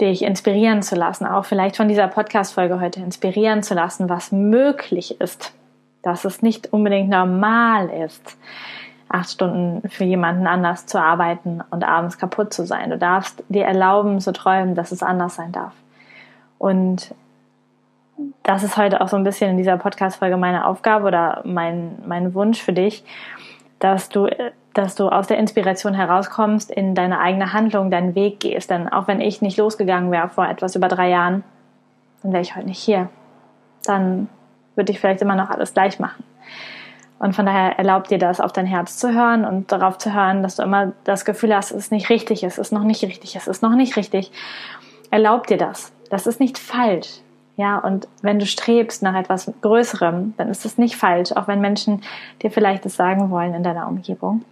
dich 0.00 0.22
inspirieren 0.22 0.82
zu 0.82 0.96
lassen, 0.96 1.26
auch 1.26 1.44
vielleicht 1.44 1.76
von 1.76 1.88
dieser 1.88 2.08
Podcast-Folge 2.08 2.80
heute 2.80 3.00
inspirieren 3.00 3.62
zu 3.62 3.74
lassen, 3.74 4.08
was 4.08 4.32
möglich 4.32 5.20
ist, 5.20 5.54
dass 6.02 6.24
es 6.24 6.42
nicht 6.42 6.72
unbedingt 6.72 7.08
normal 7.08 7.88
ist, 7.88 8.36
acht 9.12 9.30
Stunden 9.30 9.88
für 9.88 10.04
jemanden 10.04 10.46
anders 10.46 10.86
zu 10.86 11.00
arbeiten 11.00 11.62
und 11.70 11.84
abends 11.84 12.18
kaputt 12.18 12.52
zu 12.52 12.66
sein. 12.66 12.90
Du 12.90 12.98
darfst 12.98 13.42
dir 13.48 13.64
erlauben 13.64 14.20
zu 14.20 14.32
träumen, 14.32 14.74
dass 14.74 14.92
es 14.92 15.02
anders 15.02 15.34
sein 15.34 15.52
darf. 15.52 15.72
Und 16.58 17.14
das 18.42 18.62
ist 18.62 18.76
heute 18.76 19.00
auch 19.00 19.08
so 19.08 19.16
ein 19.16 19.24
bisschen 19.24 19.50
in 19.50 19.56
dieser 19.56 19.76
Podcast-Folge 19.76 20.36
meine 20.36 20.66
Aufgabe 20.66 21.06
oder 21.06 21.42
mein, 21.44 21.98
mein 22.06 22.34
Wunsch 22.34 22.60
für 22.60 22.72
dich, 22.72 23.04
dass 23.78 24.08
du, 24.08 24.28
dass 24.74 24.94
du 24.94 25.08
aus 25.08 25.26
der 25.26 25.38
Inspiration 25.38 25.94
herauskommst, 25.94 26.70
in 26.70 26.94
deine 26.94 27.18
eigene 27.20 27.52
Handlung, 27.52 27.90
deinen 27.90 28.14
Weg 28.14 28.40
gehst. 28.40 28.70
Denn 28.70 28.88
auch 28.88 29.08
wenn 29.08 29.20
ich 29.20 29.42
nicht 29.42 29.58
losgegangen 29.58 30.10
wäre 30.10 30.28
vor 30.28 30.48
etwas 30.48 30.76
über 30.76 30.88
drei 30.88 31.10
Jahren, 31.10 31.44
dann 32.22 32.32
wäre 32.32 32.42
ich 32.42 32.54
heute 32.54 32.66
nicht 32.66 32.82
hier. 32.82 33.08
Dann 33.84 34.28
würde 34.76 34.92
ich 34.92 35.00
vielleicht 35.00 35.22
immer 35.22 35.34
noch 35.34 35.50
alles 35.50 35.74
gleich 35.74 35.98
machen. 35.98 36.22
Und 37.22 37.36
von 37.36 37.46
daher 37.46 37.78
erlaubt 37.78 38.10
dir 38.10 38.18
das, 38.18 38.40
auf 38.40 38.52
dein 38.52 38.66
Herz 38.66 38.96
zu 38.96 39.14
hören 39.14 39.44
und 39.44 39.70
darauf 39.70 39.96
zu 39.96 40.12
hören, 40.12 40.42
dass 40.42 40.56
du 40.56 40.64
immer 40.64 40.90
das 41.04 41.24
Gefühl 41.24 41.54
hast, 41.54 41.70
es 41.70 41.84
ist 41.84 41.92
nicht 41.92 42.10
richtig, 42.10 42.42
es 42.42 42.58
ist 42.58 42.72
noch 42.72 42.82
nicht 42.82 43.04
richtig, 43.04 43.36
es 43.36 43.46
ist 43.46 43.62
noch 43.62 43.76
nicht 43.76 43.94
richtig. 43.94 44.32
Erlaub 45.12 45.46
dir 45.46 45.56
das. 45.56 45.92
Das 46.10 46.26
ist 46.26 46.40
nicht 46.40 46.58
falsch. 46.58 47.20
Ja, 47.56 47.78
und 47.78 48.08
wenn 48.22 48.40
du 48.40 48.44
strebst 48.46 49.04
nach 49.04 49.14
etwas 49.14 49.52
Größerem, 49.60 50.34
dann 50.36 50.48
ist 50.48 50.64
es 50.64 50.78
nicht 50.78 50.96
falsch, 50.96 51.30
auch 51.30 51.46
wenn 51.46 51.60
Menschen 51.60 52.02
dir 52.42 52.50
vielleicht 52.50 52.84
das 52.84 52.96
sagen 52.96 53.30
wollen 53.30 53.54
in 53.54 53.62
deiner 53.62 53.86
Umgebung. 53.86 54.44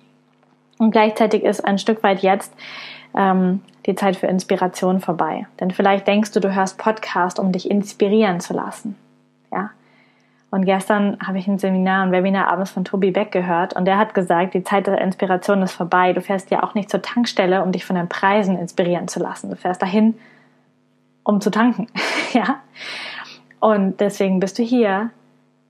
Und 0.79 0.93
gleichzeitig 0.93 1.43
ist 1.43 1.65
ein 1.65 1.77
Stück 1.77 2.05
weit 2.05 2.21
jetzt 2.21 2.55
ähm, 3.17 3.63
die 3.87 3.97
Zeit 3.97 4.15
für 4.15 4.29
Inspiration 4.29 5.01
vorbei. 5.01 5.49
Denn 5.59 5.73
vielleicht 5.73 6.07
denkst 6.07 6.31
du, 6.31 6.39
du 6.39 6.55
hörst 6.55 6.79
Podcast, 6.79 7.41
um 7.41 7.51
dich 7.51 7.69
inspirieren 7.69 8.39
zu 8.39 8.55
lassen. 8.55 8.95
Ja. 9.51 9.71
Und 10.51 10.65
gestern 10.65 11.17
habe 11.25 11.39
ich 11.39 11.47
ein 11.47 11.59
Seminar, 11.59 12.05
ein 12.05 12.13
Webinar 12.13 12.49
abends 12.49 12.73
von 12.73 12.85
Tobi 12.85 13.13
Beck 13.13 13.31
gehört 13.31 13.75
und 13.75 13.85
der 13.85 13.99
hat 13.99 14.15
gesagt, 14.15 14.55
die 14.55 14.65
Zeit 14.65 14.89
der 14.89 15.01
Inspiration 15.01 15.63
ist 15.63 15.73
vorbei. 15.73 16.13
Du 16.13 16.21
fährst 16.21 16.51
ja 16.51 16.65
auch 16.65 16.75
nicht 16.75 16.91
zur 16.91 17.03
Tankstelle, 17.03 17.63
um 17.63 17.71
dich 17.71 17.85
von 17.85 17.95
den 17.95 18.09
Preisen 18.09 18.59
inspirieren 18.59 19.07
zu 19.07 19.21
lassen. 19.21 19.51
Du 19.51 19.57
fährst 19.57 19.81
dahin, 19.81 20.19
um 21.23 21.41
zu 21.41 21.51
tanken. 21.51 21.87
ja. 22.33 22.57
Und 23.61 24.01
deswegen 24.01 24.41
bist 24.41 24.59
du 24.59 24.65
hier, 24.65 25.11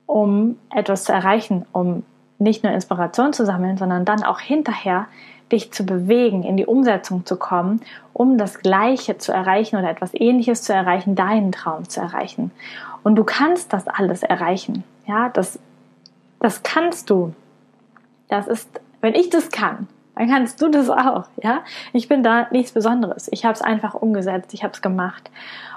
um 0.07 0.57
etwas 0.75 1.05
zu 1.05 1.13
erreichen, 1.13 1.67
um 1.73 2.05
nicht 2.39 2.65
nur 2.65 2.73
Inspiration 2.73 3.35
zu 3.35 3.45
sammeln, 3.45 3.77
sondern 3.77 4.07
dann 4.07 4.23
auch 4.23 4.41
hinterher 4.41 5.07
dich 5.53 5.73
zu 5.73 5.85
bewegen, 5.85 6.43
in 6.43 6.57
die 6.57 6.65
Umsetzung 6.65 7.27
zu 7.27 7.37
kommen, 7.37 7.81
um 8.13 8.39
das 8.39 8.61
Gleiche 8.61 9.19
zu 9.19 9.33
erreichen 9.33 9.77
oder 9.77 9.91
etwas 9.91 10.15
Ähnliches 10.15 10.63
zu 10.63 10.73
erreichen, 10.73 11.17
deinen 11.17 11.53
Traum 11.53 11.89
zu 11.89 12.01
erreichen. 12.01 12.51
Und 13.03 13.17
du 13.17 13.25
kannst 13.25 13.73
das 13.73 13.89
alles 13.89 14.23
erreichen. 14.23 14.85
Ja, 15.07 15.29
das, 15.29 15.59
das 16.41 16.63
kannst 16.63 17.11
du. 17.11 17.35
Das 18.29 18.47
ist, 18.47 18.81
wenn 19.01 19.15
ich 19.15 19.31
das 19.31 19.51
kann, 19.51 19.89
dann 20.15 20.29
kannst 20.29 20.61
du 20.61 20.69
das 20.69 20.91
auch. 20.91 21.25
Ja, 21.43 21.61
ich 21.93 22.09
bin 22.09 22.23
da 22.23 22.47
nichts 22.51 22.73
Besonderes. 22.73 23.29
Ich 23.33 23.45
habe 23.45 23.55
es 23.55 23.63
einfach 23.63 23.95
umgesetzt. 23.95 24.53
Ich 24.55 24.63
habe 24.63 24.75
es 24.75 24.83
gemacht. 24.83 25.31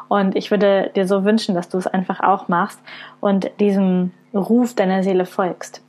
Und 0.09 0.35
ich 0.35 0.51
würde 0.51 0.91
dir 0.95 1.07
so 1.07 1.23
wünschen, 1.23 1.55
dass 1.55 1.69
du 1.69 1.77
es 1.77 1.87
einfach 1.87 2.19
auch 2.19 2.47
machst 2.47 2.79
und 3.21 3.49
diesem 3.59 4.11
Ruf 4.33 4.75
deiner 4.75 5.01
Seele 5.01 5.25
folgst. 5.25 5.81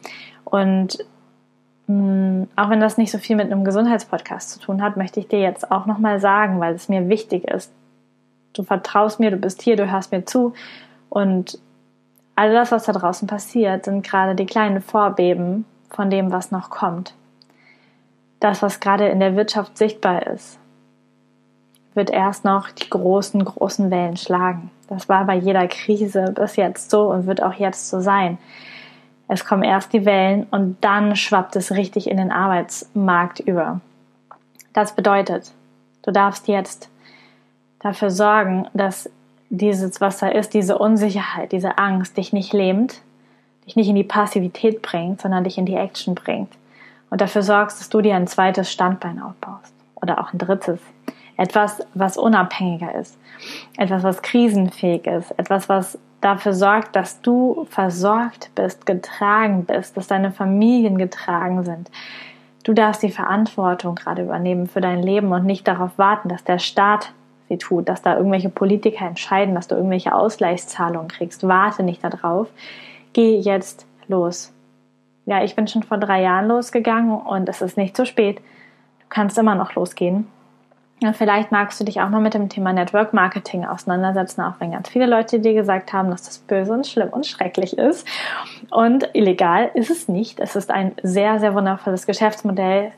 Und 0.45 0.99
mh, 1.89 1.95
mm, 1.95 2.49
auch 2.57 2.71
wenn 2.71 2.81
das 2.81 2.97
nicht 2.97 3.11
so 3.11 3.19
viel 3.19 3.37
mit 3.37 3.51
einem 3.51 3.65
Gesundheitspodcast 3.65 4.51
zu 4.51 4.61
tun 4.61 4.83
hat, 4.83 4.97
möchte 4.97 5.21
ich 5.21 5.29
dir 5.29 5.41
jetzt 5.41 5.71
auch 5.71 5.87
nochmal 5.87 6.21
sagen, 6.21 6.61
weil 6.61 6.75
es 6.75 6.89
mir 6.89 7.09
wichtig 7.09 7.45
ist. 7.45 7.73
Du 8.53 8.63
vertraust 8.63 9.19
mir, 9.19 9.31
du 9.31 9.37
bist 9.37 9.63
hier, 9.63 9.77
du 9.77 9.91
hörst 9.91 10.13
mir 10.13 10.25
zu 10.25 10.55
und 11.15 11.61
all 12.35 12.53
das, 12.53 12.73
was 12.73 12.87
da 12.87 12.93
draußen 12.93 13.29
passiert, 13.29 13.85
sind 13.85 14.05
gerade 14.05 14.35
die 14.35 14.47
kleinen 14.47 14.83
Vorbeben 14.83 15.65
von 15.89 16.11
dem, 16.11 16.33
was 16.33 16.51
noch 16.51 16.71
kommt. 16.71 17.15
Das, 18.41 18.63
was 18.63 18.81
gerade 18.81 19.07
in 19.07 19.21
der 19.21 19.37
Wirtschaft 19.37 19.79
sichtbar 19.79 20.27
ist, 20.27 20.59
wird 21.95 22.11
erst 22.11 22.45
noch 22.45 22.69
die 22.73 22.91
großen, 22.91 23.45
großen 23.45 23.93
Wellen 23.93 24.17
schlagen. 24.17 24.73
Das 24.89 25.09
war 25.09 25.25
bei 25.25 25.37
jeder 25.37 25.69
Krise 25.69 26.33
bis 26.35 26.57
jetzt 26.57 26.91
so 26.91 27.13
und 27.13 27.29
wird 27.29 27.41
auch 27.41 27.55
jetzt 27.55 27.89
so 27.89 28.01
sein. 28.01 28.37
Es 29.29 29.45
kommen 29.45 29.63
erst 29.63 29.93
die 29.93 30.05
Wellen 30.05 30.49
und 30.51 30.79
dann 30.81 31.15
schwappt 31.15 31.55
es 31.55 31.71
richtig 31.71 32.11
in 32.11 32.17
den 32.17 32.33
Arbeitsmarkt 32.33 33.39
über. 33.39 33.81
Das 34.73 34.97
bedeutet, 34.97 35.53
du 36.03 36.11
darfst 36.11 36.49
jetzt 36.49 36.91
dafür 37.79 38.11
sorgen, 38.11 38.67
dass 38.75 39.09
dieses, 39.57 40.01
was 40.01 40.19
da 40.19 40.29
ist, 40.29 40.55
diese 40.55 40.79
Unsicherheit, 40.79 41.53
diese 41.53 41.79
Angst 41.79 42.17
dich 42.17 42.33
nicht 42.33 42.53
lähmt, 42.53 43.01
dich 43.67 43.77
nicht 43.77 43.89
in 43.89 43.95
die 43.95 44.05
Passivität 44.05 44.83
bringt, 44.83 45.21
sondern 45.21 45.45
dich 45.45 45.59
in 45.59 45.67
die 45.67 45.77
Action 45.77 46.15
bringt. 46.15 46.53
Und 47.11 47.21
dafür 47.21 47.43
sorgst, 47.43 47.81
dass 47.81 47.89
du 47.89 48.01
dir 48.01 48.17
ein 48.17 48.27
zweites 48.27 48.71
Standbein 48.71 49.21
aufbaust 49.23 49.73
oder 49.95 50.21
auch 50.21 50.33
ein 50.33 50.39
drittes. 50.39 50.81
Etwas, 51.37 51.85
was 51.95 52.17
unabhängiger 52.17 52.95
ist. 52.95 53.19
Etwas, 53.77 54.03
was 54.03 54.23
krisenfähig 54.23 55.07
ist. 55.07 55.33
Etwas, 55.33 55.69
was 55.69 55.99
dafür 56.21 56.55
sorgt, 56.55 56.97
dass 56.97 57.21
du 57.21 57.67
versorgt 57.71 58.51
bist, 58.55 58.87
getragen 58.87 59.65
bist, 59.65 59.97
dass 59.97 60.07
deine 60.07 60.31
Familien 60.31 60.97
getragen 60.97 61.65
sind. 61.65 61.91
Du 62.63 62.73
darfst 62.73 63.03
die 63.03 63.11
Verantwortung 63.11 63.95
gerade 63.95 64.23
übernehmen 64.23 64.67
für 64.67 64.81
dein 64.81 65.03
Leben 65.03 65.33
und 65.33 65.45
nicht 65.45 65.69
darauf 65.69 65.99
warten, 65.99 66.29
dass 66.29 66.45
der 66.45 66.59
Staat 66.59 67.13
sie 67.49 67.59
tut, 67.59 67.89
dass 67.89 68.03
da 68.03 68.17
irgendwelche 68.17 68.49
Politiker 68.49 69.07
entscheiden, 69.07 69.55
dass 69.55 69.69
du 69.69 69.75
irgendwelche 69.75 70.15
Ausgleichszahlungen 70.15 71.09
kriegst. 71.09 71.47
Warte 71.47 71.83
nicht 71.83 72.03
darauf. 72.03 72.49
Geh 73.13 73.39
jetzt 73.39 73.87
los. 74.09 74.53
Ja, 75.27 75.43
ich 75.43 75.57
bin 75.57 75.67
schon 75.67 75.83
vor 75.83 75.99
drei 75.99 76.23
Jahren 76.23 76.49
losgegangen 76.49 77.13
und 77.13 77.49
es 77.49 77.63
ist 77.63 77.77
nicht 77.77 77.97
zu 77.97 78.05
spät. 78.05 78.39
Du 78.39 79.07
kannst 79.09 79.39
immer 79.39 79.55
noch 79.55 79.75
losgehen. 79.75 80.27
Vielleicht 81.13 81.53
magst 81.53 81.79
du 81.81 81.85
dich 81.85 82.01
auch 82.01 82.09
mal 82.09 82.21
mit 82.21 82.35
dem 82.35 82.49
Thema 82.49 82.73
Network 82.73 83.13
Marketing 83.13 83.67
auseinandersetzen, 83.67 84.41
auch 84.41 84.55
wenn 84.61 84.71
ganz 84.71 84.89
viele 84.89 85.07
Leute 85.07 85.41
dir 85.41 85.53
gesagt 85.53 85.93
haben, 85.93 86.11
dass 86.11 86.23
das 86.23 86.39
böse 86.39 86.73
und 86.73 86.87
schlimm 86.87 87.09
und 87.09 87.27
schrecklich 87.27 87.77
ist. 87.77 88.07
Und 88.71 89.11
illegal 89.13 89.71
ist 89.75 89.91
es 89.91 90.09
nicht. 90.09 90.41
Es 90.41 90.57
ist 90.57 90.71
ein 90.71 90.93
sehr, 91.03 91.41
sehr 91.41 91.55
wundervolles 91.55 92.07
Geschäftsmodell. 92.07 92.93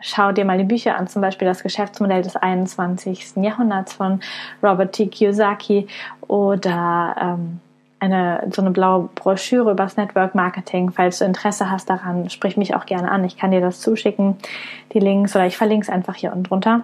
Schau 0.00 0.32
dir 0.32 0.44
mal 0.44 0.58
die 0.58 0.64
Bücher 0.64 0.96
an, 0.96 1.08
zum 1.08 1.22
Beispiel 1.22 1.48
das 1.48 1.62
Geschäftsmodell 1.62 2.22
des 2.22 2.36
21. 2.36 3.36
Jahrhunderts 3.36 3.94
von 3.94 4.20
Robert 4.62 4.92
T. 4.92 5.06
Kiyosaki 5.06 5.86
oder 6.20 7.16
ähm, 7.18 7.60
eine, 8.00 8.46
so 8.50 8.60
eine 8.60 8.70
blaue 8.70 9.08
Broschüre 9.14 9.70
über 9.70 9.84
das 9.84 9.96
Network 9.96 10.34
Marketing. 10.34 10.90
Falls 10.90 11.18
du 11.18 11.24
Interesse 11.24 11.70
hast 11.70 11.88
daran, 11.88 12.28
sprich 12.28 12.56
mich 12.56 12.74
auch 12.74 12.86
gerne 12.86 13.10
an. 13.10 13.24
Ich 13.24 13.36
kann 13.36 13.50
dir 13.50 13.60
das 13.60 13.80
zuschicken, 13.80 14.36
die 14.92 15.00
Links, 15.00 15.34
oder 15.34 15.46
ich 15.46 15.56
verlinke 15.56 15.84
es 15.84 15.90
einfach 15.90 16.16
hier 16.16 16.32
unten 16.32 16.44
drunter 16.44 16.82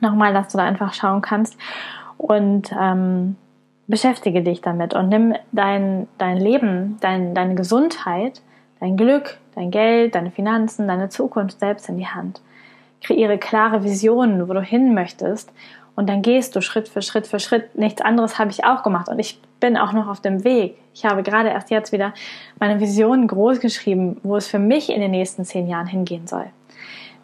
nochmal, 0.00 0.32
dass 0.32 0.48
du 0.48 0.58
da 0.58 0.64
einfach 0.64 0.92
schauen 0.92 1.22
kannst 1.22 1.56
und 2.16 2.72
ähm, 2.78 3.36
beschäftige 3.86 4.42
dich 4.42 4.60
damit 4.60 4.94
und 4.94 5.08
nimm 5.08 5.34
dein, 5.52 6.08
dein 6.18 6.36
Leben, 6.38 6.96
dein, 7.00 7.34
deine 7.34 7.54
Gesundheit, 7.54 8.42
dein 8.80 8.96
Glück, 8.96 9.38
dein 9.54 9.70
Geld, 9.70 10.14
deine 10.14 10.30
Finanzen, 10.30 10.88
deine 10.88 11.08
Zukunft 11.08 11.60
selbst 11.60 11.88
in 11.88 11.98
die 11.98 12.06
Hand. 12.06 12.40
Kreiere 13.02 13.38
klare 13.38 13.84
Visionen, 13.84 14.48
wo 14.48 14.52
du 14.52 14.62
hin 14.62 14.94
möchtest 14.94 15.52
und 15.96 16.08
dann 16.08 16.22
gehst 16.22 16.56
du 16.56 16.60
Schritt 16.60 16.88
für 16.88 17.02
Schritt 17.02 17.26
für 17.26 17.38
Schritt. 17.38 17.76
Nichts 17.76 18.00
anderes 18.00 18.38
habe 18.38 18.50
ich 18.50 18.64
auch 18.64 18.82
gemacht 18.82 19.08
und 19.08 19.18
ich 19.18 19.40
bin 19.60 19.76
auch 19.76 19.92
noch 19.92 20.08
auf 20.08 20.20
dem 20.20 20.44
Weg. 20.44 20.76
Ich 20.92 21.04
habe 21.04 21.22
gerade 21.22 21.50
erst 21.50 21.70
jetzt 21.70 21.92
wieder 21.92 22.12
meine 22.58 22.80
Visionen 22.80 23.26
groß 23.26 23.60
geschrieben, 23.60 24.20
wo 24.22 24.36
es 24.36 24.46
für 24.46 24.58
mich 24.58 24.90
in 24.90 25.00
den 25.00 25.12
nächsten 25.12 25.44
zehn 25.44 25.68
Jahren 25.68 25.86
hingehen 25.86 26.26
soll. 26.26 26.46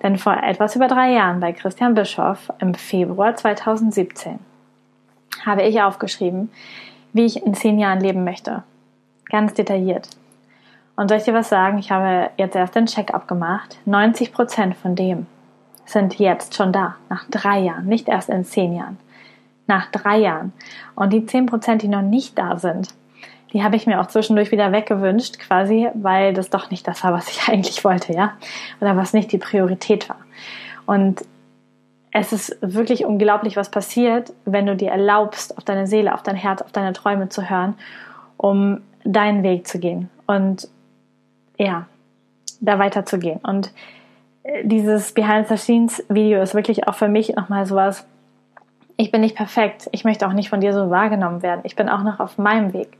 Denn 0.02 0.16
vor 0.16 0.36
etwas 0.42 0.76
über 0.76 0.88
drei 0.88 1.12
Jahren 1.12 1.40
bei 1.40 1.52
Christian 1.52 1.94
Bischoff 1.94 2.52
im 2.58 2.74
Februar 2.74 3.36
2017 3.36 4.38
habe 5.44 5.62
ich 5.62 5.82
aufgeschrieben, 5.82 6.50
wie 7.12 7.26
ich 7.26 7.44
in 7.44 7.54
zehn 7.54 7.78
Jahren 7.78 8.00
leben 8.00 8.24
möchte. 8.24 8.62
Ganz 9.30 9.54
detailliert. 9.54 10.08
Und 10.96 11.08
soll 11.08 11.18
ich 11.18 11.24
dir 11.24 11.34
was 11.34 11.48
sagen? 11.48 11.78
Ich 11.78 11.90
habe 11.90 12.30
jetzt 12.36 12.56
erst 12.56 12.74
den 12.74 12.86
Check-up 12.86 13.26
gemacht. 13.26 13.78
90 13.86 14.32
Prozent 14.32 14.76
von 14.76 14.94
dem 14.94 15.26
sind 15.86 16.18
jetzt 16.18 16.54
schon 16.54 16.72
da. 16.72 16.96
Nach 17.08 17.24
drei 17.30 17.60
Jahren. 17.60 17.86
Nicht 17.86 18.08
erst 18.08 18.28
in 18.28 18.44
zehn 18.44 18.74
Jahren. 18.74 18.98
Nach 19.66 19.90
drei 19.90 20.18
Jahren. 20.18 20.52
Und 20.94 21.12
die 21.12 21.24
10 21.24 21.46
Prozent, 21.46 21.82
die 21.82 21.88
noch 21.88 22.02
nicht 22.02 22.38
da 22.38 22.58
sind, 22.58 22.88
die 23.52 23.64
habe 23.64 23.76
ich 23.76 23.86
mir 23.86 24.00
auch 24.00 24.06
zwischendurch 24.06 24.52
wieder 24.52 24.72
weggewünscht, 24.72 25.38
quasi, 25.40 25.88
weil 25.94 26.32
das 26.32 26.50
doch 26.50 26.70
nicht 26.70 26.86
das 26.86 27.02
war, 27.02 27.12
was 27.12 27.28
ich 27.28 27.48
eigentlich 27.48 27.84
wollte, 27.84 28.12
ja. 28.12 28.34
Oder 28.80 28.96
was 28.96 29.12
nicht 29.12 29.32
die 29.32 29.38
Priorität 29.38 30.08
war. 30.08 30.18
Und 30.86 31.24
es 32.12 32.32
ist 32.32 32.56
wirklich 32.60 33.04
unglaublich, 33.04 33.56
was 33.56 33.70
passiert, 33.70 34.32
wenn 34.44 34.66
du 34.66 34.74
dir 34.74 34.90
erlaubst, 34.90 35.56
auf 35.56 35.64
deine 35.64 35.86
Seele, 35.86 36.14
auf 36.14 36.22
dein 36.22 36.36
Herz, 36.36 36.60
auf 36.62 36.72
deine 36.72 36.92
Träume 36.92 37.28
zu 37.28 37.48
hören, 37.48 37.74
um 38.36 38.80
deinen 39.04 39.42
Weg 39.42 39.68
zu 39.68 39.78
gehen 39.78 40.10
und 40.26 40.68
ja, 41.64 41.86
da 42.60 42.78
weiterzugehen. 42.78 43.40
Und 43.42 43.72
äh, 44.42 44.64
dieses 44.64 45.12
Behind 45.12 45.46
the 45.48 45.56
Scenes 45.56 46.04
Video 46.08 46.40
ist 46.40 46.54
wirklich 46.54 46.88
auch 46.88 46.94
für 46.94 47.08
mich 47.08 47.34
nochmal 47.36 47.66
sowas, 47.66 48.06
Ich 48.96 49.10
bin 49.10 49.22
nicht 49.22 49.36
perfekt. 49.36 49.88
Ich 49.92 50.04
möchte 50.04 50.26
auch 50.26 50.34
nicht 50.34 50.50
von 50.50 50.60
dir 50.60 50.74
so 50.74 50.90
wahrgenommen 50.90 51.42
werden. 51.42 51.60
Ich 51.64 51.74
bin 51.74 51.88
auch 51.88 52.02
noch 52.02 52.20
auf 52.20 52.36
meinem 52.36 52.72
Weg. 52.74 52.98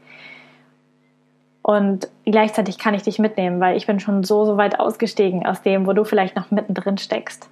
Und 1.62 2.08
gleichzeitig 2.24 2.78
kann 2.78 2.94
ich 2.94 3.02
dich 3.02 3.18
mitnehmen, 3.18 3.60
weil 3.60 3.76
ich 3.76 3.86
bin 3.86 4.00
schon 4.00 4.24
so, 4.24 4.46
so 4.46 4.56
weit 4.56 4.80
ausgestiegen 4.80 5.44
aus 5.44 5.60
dem, 5.60 5.86
wo 5.86 5.92
du 5.92 6.04
vielleicht 6.04 6.36
noch 6.36 6.50
mittendrin 6.50 6.96
steckst. 6.96 7.50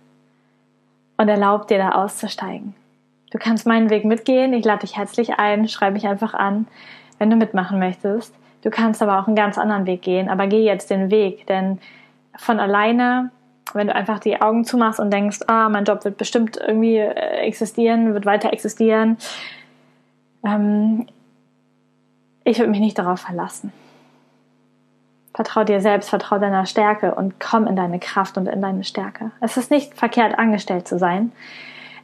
Und 1.18 1.28
erlaub 1.28 1.68
dir 1.68 1.78
da 1.78 1.90
auszusteigen. 1.90 2.74
Du 3.30 3.38
kannst 3.38 3.66
meinen 3.66 3.90
Weg 3.90 4.06
mitgehen. 4.06 4.54
Ich 4.54 4.64
lade 4.64 4.80
dich 4.80 4.96
herzlich 4.96 5.38
ein. 5.38 5.68
Schreib 5.68 5.92
mich 5.92 6.06
einfach 6.06 6.32
an, 6.32 6.66
wenn 7.18 7.28
du 7.28 7.36
mitmachen 7.36 7.78
möchtest. 7.78 8.34
Du 8.68 8.70
kannst 8.70 9.00
aber 9.00 9.18
auch 9.18 9.26
einen 9.26 9.34
ganz 9.34 9.56
anderen 9.56 9.86
Weg 9.86 10.02
gehen. 10.02 10.28
Aber 10.28 10.46
geh 10.46 10.62
jetzt 10.62 10.90
den 10.90 11.10
Weg, 11.10 11.46
denn 11.46 11.78
von 12.36 12.60
alleine, 12.60 13.30
wenn 13.72 13.86
du 13.86 13.94
einfach 13.94 14.18
die 14.18 14.42
Augen 14.42 14.66
zumachst 14.66 15.00
und 15.00 15.10
denkst, 15.10 15.38
ah, 15.46 15.70
mein 15.70 15.84
Job 15.84 16.04
wird 16.04 16.18
bestimmt 16.18 16.58
irgendwie 16.58 16.98
äh, 16.98 17.38
existieren, 17.46 18.12
wird 18.12 18.26
weiter 18.26 18.52
existieren, 18.52 19.16
ähm, 20.44 21.06
ich 22.44 22.58
würde 22.58 22.70
mich 22.70 22.80
nicht 22.80 22.98
darauf 22.98 23.20
verlassen. 23.20 23.72
Vertrau 25.32 25.64
dir 25.64 25.80
selbst, 25.80 26.10
vertrau 26.10 26.38
deiner 26.38 26.66
Stärke 26.66 27.14
und 27.14 27.40
komm 27.40 27.66
in 27.66 27.74
deine 27.74 27.98
Kraft 27.98 28.36
und 28.36 28.48
in 28.48 28.60
deine 28.60 28.84
Stärke. 28.84 29.30
Es 29.40 29.56
ist 29.56 29.70
nicht 29.70 29.94
verkehrt, 29.94 30.38
angestellt 30.38 30.86
zu 30.86 30.98
sein. 30.98 31.32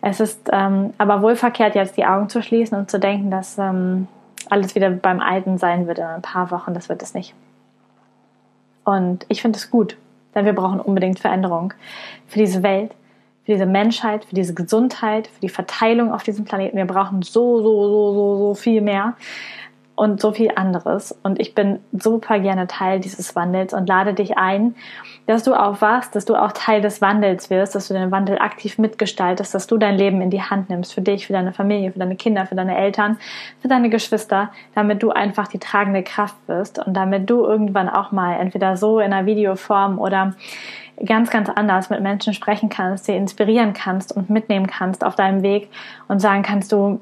Es 0.00 0.18
ist 0.18 0.48
ähm, 0.50 0.94
aber 0.96 1.20
wohl 1.20 1.36
verkehrt, 1.36 1.74
jetzt 1.74 1.98
die 1.98 2.06
Augen 2.06 2.30
zu 2.30 2.40
schließen 2.40 2.78
und 2.78 2.90
zu 2.90 2.98
denken, 2.98 3.30
dass 3.30 3.58
ähm, 3.58 4.08
alles 4.50 4.74
wieder 4.74 4.90
beim 4.90 5.20
Alten 5.20 5.58
sein 5.58 5.86
wird 5.86 5.98
in 5.98 6.04
ein 6.04 6.22
paar 6.22 6.50
Wochen. 6.50 6.74
Das 6.74 6.88
wird 6.88 7.02
es 7.02 7.14
nicht. 7.14 7.34
Und 8.84 9.24
ich 9.28 9.42
finde 9.42 9.58
es 9.58 9.70
gut, 9.70 9.96
denn 10.34 10.44
wir 10.44 10.52
brauchen 10.52 10.80
unbedingt 10.80 11.18
Veränderung 11.18 11.72
für 12.26 12.38
diese 12.38 12.62
Welt, 12.62 12.92
für 13.44 13.52
diese 13.52 13.66
Menschheit, 13.66 14.24
für 14.24 14.34
diese 14.34 14.54
Gesundheit, 14.54 15.26
für 15.26 15.40
die 15.40 15.48
Verteilung 15.48 16.12
auf 16.12 16.22
diesem 16.22 16.44
Planeten. 16.44 16.76
Wir 16.76 16.86
brauchen 16.86 17.22
so, 17.22 17.62
so, 17.62 17.88
so, 17.88 18.12
so, 18.14 18.38
so 18.38 18.54
viel 18.54 18.80
mehr 18.80 19.14
und 19.96 20.20
so 20.20 20.32
viel 20.32 20.50
anderes. 20.56 21.16
Und 21.22 21.40
ich 21.40 21.54
bin 21.54 21.78
super 21.92 22.40
gerne 22.40 22.66
Teil 22.66 22.98
dieses 22.98 23.36
Wandels 23.36 23.72
und 23.72 23.88
lade 23.88 24.12
dich 24.12 24.36
ein, 24.36 24.74
dass 25.26 25.44
du 25.44 25.54
aufwachst, 25.54 26.16
dass 26.16 26.24
du 26.24 26.34
auch 26.34 26.52
Teil 26.52 26.80
des 26.80 27.00
Wandels 27.00 27.48
wirst, 27.48 27.74
dass 27.74 27.88
du 27.88 27.94
den 27.94 28.10
Wandel 28.10 28.38
aktiv 28.38 28.78
mitgestaltest, 28.78 29.54
dass 29.54 29.68
du 29.68 29.78
dein 29.78 29.96
Leben 29.96 30.20
in 30.20 30.30
die 30.30 30.42
Hand 30.42 30.68
nimmst, 30.68 30.92
für 30.92 31.00
dich, 31.00 31.26
für 31.26 31.32
deine 31.32 31.52
Familie, 31.52 31.92
für 31.92 32.00
deine 32.00 32.16
Kinder, 32.16 32.44
für 32.46 32.56
deine 32.56 32.76
Eltern, 32.76 33.18
für 33.62 33.68
deine 33.68 33.88
Geschwister, 33.88 34.50
damit 34.74 35.02
du 35.02 35.10
einfach 35.10 35.46
die 35.46 35.60
tragende 35.60 36.02
Kraft 36.02 36.36
wirst 36.48 36.84
und 36.84 36.94
damit 36.94 37.30
du 37.30 37.44
irgendwann 37.44 37.88
auch 37.88 38.10
mal 38.10 38.34
entweder 38.34 38.76
so 38.76 38.98
in 38.98 39.12
einer 39.12 39.26
Videoform 39.26 40.00
oder 40.00 40.34
ganz, 41.04 41.30
ganz 41.30 41.48
anders 41.48 41.88
mit 41.90 42.00
Menschen 42.00 42.34
sprechen 42.34 42.68
kannst, 42.68 43.04
sie 43.04 43.16
inspirieren 43.16 43.74
kannst 43.74 44.14
und 44.14 44.28
mitnehmen 44.28 44.66
kannst 44.66 45.04
auf 45.04 45.14
deinem 45.14 45.42
Weg 45.42 45.70
und 46.08 46.20
sagen 46.20 46.42
kannst 46.42 46.72
du, 46.72 47.00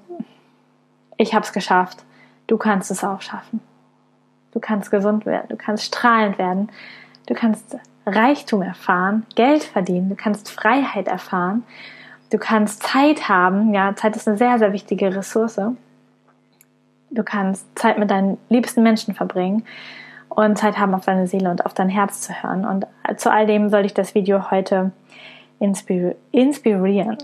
ich 1.16 1.34
habe 1.34 1.44
es 1.44 1.52
geschafft 1.52 2.04
Du 2.46 2.56
kannst 2.56 2.90
es 2.90 3.04
auch 3.04 3.20
schaffen. 3.20 3.60
Du 4.52 4.60
kannst 4.60 4.90
gesund 4.90 5.24
werden, 5.24 5.48
du 5.48 5.56
kannst 5.56 5.84
strahlend 5.84 6.38
werden, 6.38 6.68
du 7.26 7.34
kannst 7.34 7.78
Reichtum 8.04 8.62
erfahren, 8.62 9.26
Geld 9.34 9.64
verdienen, 9.64 10.10
du 10.10 10.14
kannst 10.14 10.50
Freiheit 10.50 11.08
erfahren, 11.08 11.64
du 12.30 12.38
kannst 12.38 12.82
Zeit 12.82 13.28
haben. 13.28 13.72
Ja, 13.72 13.96
Zeit 13.96 14.14
ist 14.14 14.28
eine 14.28 14.36
sehr, 14.36 14.58
sehr 14.58 14.72
wichtige 14.72 15.14
Ressource. 15.14 15.60
Du 17.10 17.22
kannst 17.22 17.66
Zeit 17.78 17.98
mit 17.98 18.10
deinen 18.10 18.38
liebsten 18.48 18.82
Menschen 18.82 19.14
verbringen 19.14 19.64
und 20.28 20.58
Zeit 20.58 20.78
haben, 20.78 20.94
auf 20.94 21.04
deine 21.04 21.26
Seele 21.26 21.50
und 21.50 21.64
auf 21.64 21.74
dein 21.74 21.88
Herz 21.88 22.20
zu 22.20 22.32
hören. 22.42 22.64
Und 22.64 22.86
zu 23.18 23.30
all 23.30 23.46
dem 23.46 23.68
soll 23.68 23.84
ich 23.84 23.94
das 23.94 24.14
Video 24.14 24.50
heute 24.50 24.92
inspirieren. 25.58 27.18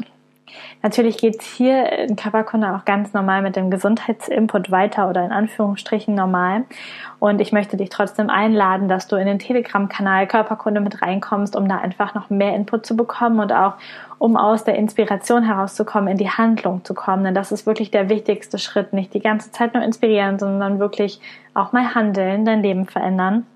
Natürlich 0.83 1.19
geht 1.19 1.41
es 1.41 1.47
hier 1.47 1.91
in 1.93 2.17
Körperkunde 2.17 2.75
auch 2.75 2.85
ganz 2.85 3.13
normal 3.13 3.43
mit 3.43 3.57
dem 3.57 3.71
Gesundheitsinput 3.71 4.71
weiter 4.71 5.09
oder 5.09 5.25
in 5.25 5.33
Anführungsstrichen 5.33 6.15
normal. 6.15 6.65
Und 7.19 7.41
ich 7.41 7.53
möchte 7.53 7.77
dich 7.77 7.91
trotzdem 7.91 8.31
einladen, 8.31 8.89
dass 8.89 9.09
du 9.09 9.17
in 9.17 9.27
den 9.27 9.39
Telegram-Kanal 9.39 10.27
Körperkunde 10.27 10.81
mit 10.81 11.03
reinkommst, 11.03 11.57
um 11.57 11.69
da 11.69 11.79
einfach 11.79 12.15
noch 12.15 12.31
mehr 12.31 12.55
Input 12.55 12.87
zu 12.87 12.97
bekommen 12.97 13.41
und 13.41 13.53
auch 13.53 13.75
um 14.19 14.37
aus 14.37 14.65
der 14.65 14.77
Inspiration 14.77 15.45
herauszukommen, 15.45 16.09
in 16.09 16.19
die 16.19 16.31
Handlung 16.31 16.85
zu 16.85 16.95
kommen. 16.95 17.25
Denn 17.25 17.35
das 17.35 17.53
ist 17.53 17.67
wirklich 17.67 17.91
der 17.91 18.09
wichtigste 18.09 18.59
Schritt. 18.59 18.93
Nicht 18.93 19.15
die 19.15 19.21
ganze 19.21 19.51
Zeit 19.53 19.75
nur 19.75 19.83
inspirieren, 19.83 20.39
sondern 20.39 20.79
wirklich 20.79 21.21
auch 21.55 21.73
mal 21.73 21.95
handeln, 21.95 22.45
dein 22.45 22.63
Leben 22.63 22.87
verändern. 22.87 23.47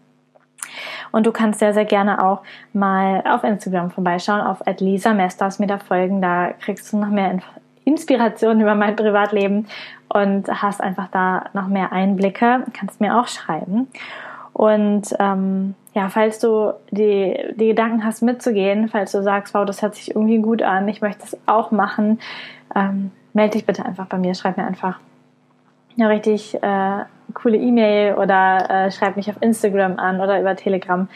Und 1.10 1.26
du 1.26 1.32
kannst 1.32 1.58
sehr, 1.58 1.74
sehr 1.74 1.84
gerne 1.84 2.24
auch 2.24 2.42
mal 2.72 3.22
auf 3.26 3.44
Instagram 3.44 3.90
vorbeischauen, 3.90 4.40
auf 4.40 4.62
Lisa 4.78 5.14
Mesters 5.14 5.58
mir 5.58 5.66
da 5.66 5.78
folgen. 5.78 6.22
Da 6.22 6.52
kriegst 6.60 6.92
du 6.92 6.98
noch 6.98 7.08
mehr 7.08 7.38
Inspiration 7.84 8.60
über 8.60 8.74
mein 8.74 8.96
Privatleben 8.96 9.66
und 10.08 10.48
hast 10.48 10.80
einfach 10.80 11.08
da 11.10 11.46
noch 11.52 11.68
mehr 11.68 11.92
Einblicke. 11.92 12.64
Kannst 12.72 13.00
mir 13.00 13.18
auch 13.18 13.28
schreiben. 13.28 13.88
Und 14.52 15.14
ähm, 15.18 15.74
ja, 15.94 16.08
falls 16.08 16.38
du 16.38 16.72
die, 16.90 17.54
die 17.56 17.68
Gedanken 17.68 18.04
hast, 18.04 18.22
mitzugehen, 18.22 18.88
falls 18.88 19.12
du 19.12 19.22
sagst, 19.22 19.54
wow, 19.54 19.64
das 19.64 19.82
hört 19.82 19.94
sich 19.94 20.10
irgendwie 20.14 20.38
gut 20.38 20.62
an, 20.62 20.88
ich 20.88 21.00
möchte 21.00 21.22
das 21.22 21.38
auch 21.46 21.70
machen, 21.70 22.20
ähm, 22.74 23.10
melde 23.32 23.52
dich 23.52 23.66
bitte 23.66 23.84
einfach 23.84 24.06
bei 24.06 24.18
mir, 24.18 24.34
schreib 24.34 24.56
mir 24.56 24.66
einfach 24.66 25.00
eine 25.96 26.08
richtig 26.08 26.54
äh, 26.62 27.04
coole 27.34 27.56
E-Mail 27.56 28.14
oder 28.14 28.68
äh, 28.68 28.90
schreib 28.90 29.16
mich 29.16 29.28
auf 29.30 29.36
Instagram 29.40 29.98
an 29.98 30.20
oder 30.20 30.40
über 30.40 30.56
Telegram. 30.56 31.08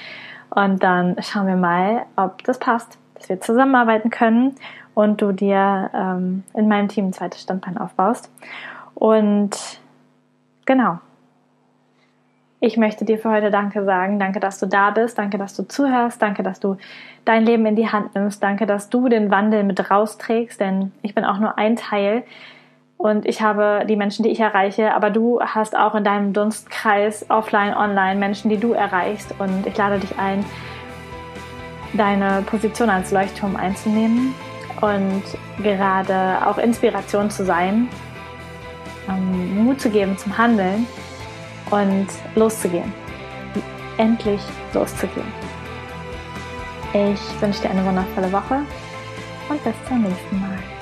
Und 0.50 0.82
dann 0.82 1.16
schauen 1.20 1.46
wir 1.46 1.56
mal, 1.56 2.06
ob 2.16 2.42
das 2.44 2.58
passt, 2.58 2.98
dass 3.14 3.28
wir 3.28 3.40
zusammenarbeiten 3.40 4.10
können 4.10 4.54
und 4.94 5.20
du 5.20 5.32
dir 5.32 5.90
ähm, 5.94 6.44
in 6.54 6.68
meinem 6.68 6.88
Team 6.88 7.08
ein 7.08 7.12
zweites 7.12 7.42
Standbein 7.42 7.76
aufbaust. 7.76 8.30
Und 8.94 9.80
genau. 10.64 10.98
Ich 12.60 12.78
möchte 12.78 13.04
dir 13.04 13.18
für 13.18 13.30
heute 13.30 13.50
Danke 13.50 13.84
sagen. 13.84 14.18
Danke, 14.18 14.40
dass 14.40 14.58
du 14.58 14.66
da 14.66 14.90
bist. 14.90 15.18
Danke, 15.18 15.36
dass 15.36 15.54
du 15.54 15.68
zuhörst. 15.68 16.22
Danke, 16.22 16.42
dass 16.42 16.58
du 16.58 16.78
dein 17.26 17.44
Leben 17.44 17.66
in 17.66 17.76
die 17.76 17.90
Hand 17.90 18.14
nimmst. 18.14 18.42
Danke, 18.42 18.64
dass 18.66 18.88
du 18.88 19.08
den 19.10 19.30
Wandel 19.30 19.64
mit 19.64 19.90
rausträgst, 19.90 20.58
denn 20.58 20.92
ich 21.02 21.14
bin 21.14 21.26
auch 21.26 21.38
nur 21.38 21.58
ein 21.58 21.76
Teil 21.76 22.24
und 22.98 23.26
ich 23.26 23.42
habe 23.42 23.85
die 23.87 23.96
Menschen, 23.96 24.22
die 24.22 24.30
ich 24.30 24.40
erreiche, 24.40 24.94
aber 24.94 25.11
du 25.11 25.40
hast 25.40 25.76
auch 25.76 25.94
in 25.94 26.04
deinem 26.04 26.32
Dunstkreis 26.32 27.26
offline, 27.28 27.74
online 27.74 28.18
Menschen, 28.18 28.48
die 28.48 28.56
du 28.56 28.72
erreichst. 28.72 29.35
Und 29.38 29.66
ich 29.66 29.76
lade 29.76 29.98
dich 29.98 30.18
ein, 30.18 30.44
deine 31.92 32.42
Position 32.42 32.88
als 32.88 33.12
Leuchtturm 33.12 33.56
einzunehmen 33.56 34.35
und 34.80 35.22
gerade 35.62 36.38
auch 36.46 36.59
Inspiration 36.59 37.30
zu 37.30 37.44
sein, 37.44 37.88
ähm, 39.09 39.64
Mut 39.64 39.80
zu 39.80 39.90
geben 39.90 40.16
zum 40.16 40.37
Handeln 40.37 40.87
und 41.70 42.06
loszugehen. 42.35 42.92
Endlich 43.98 44.40
loszugehen. 44.72 45.32
Ich 46.92 47.42
wünsche 47.42 47.62
dir 47.62 47.70
eine 47.70 47.85
wundervolle 47.85 48.32
Woche 48.32 48.62
und 49.48 49.64
bis 49.64 49.74
zum 49.87 50.02
nächsten 50.02 50.40
Mal. 50.40 50.75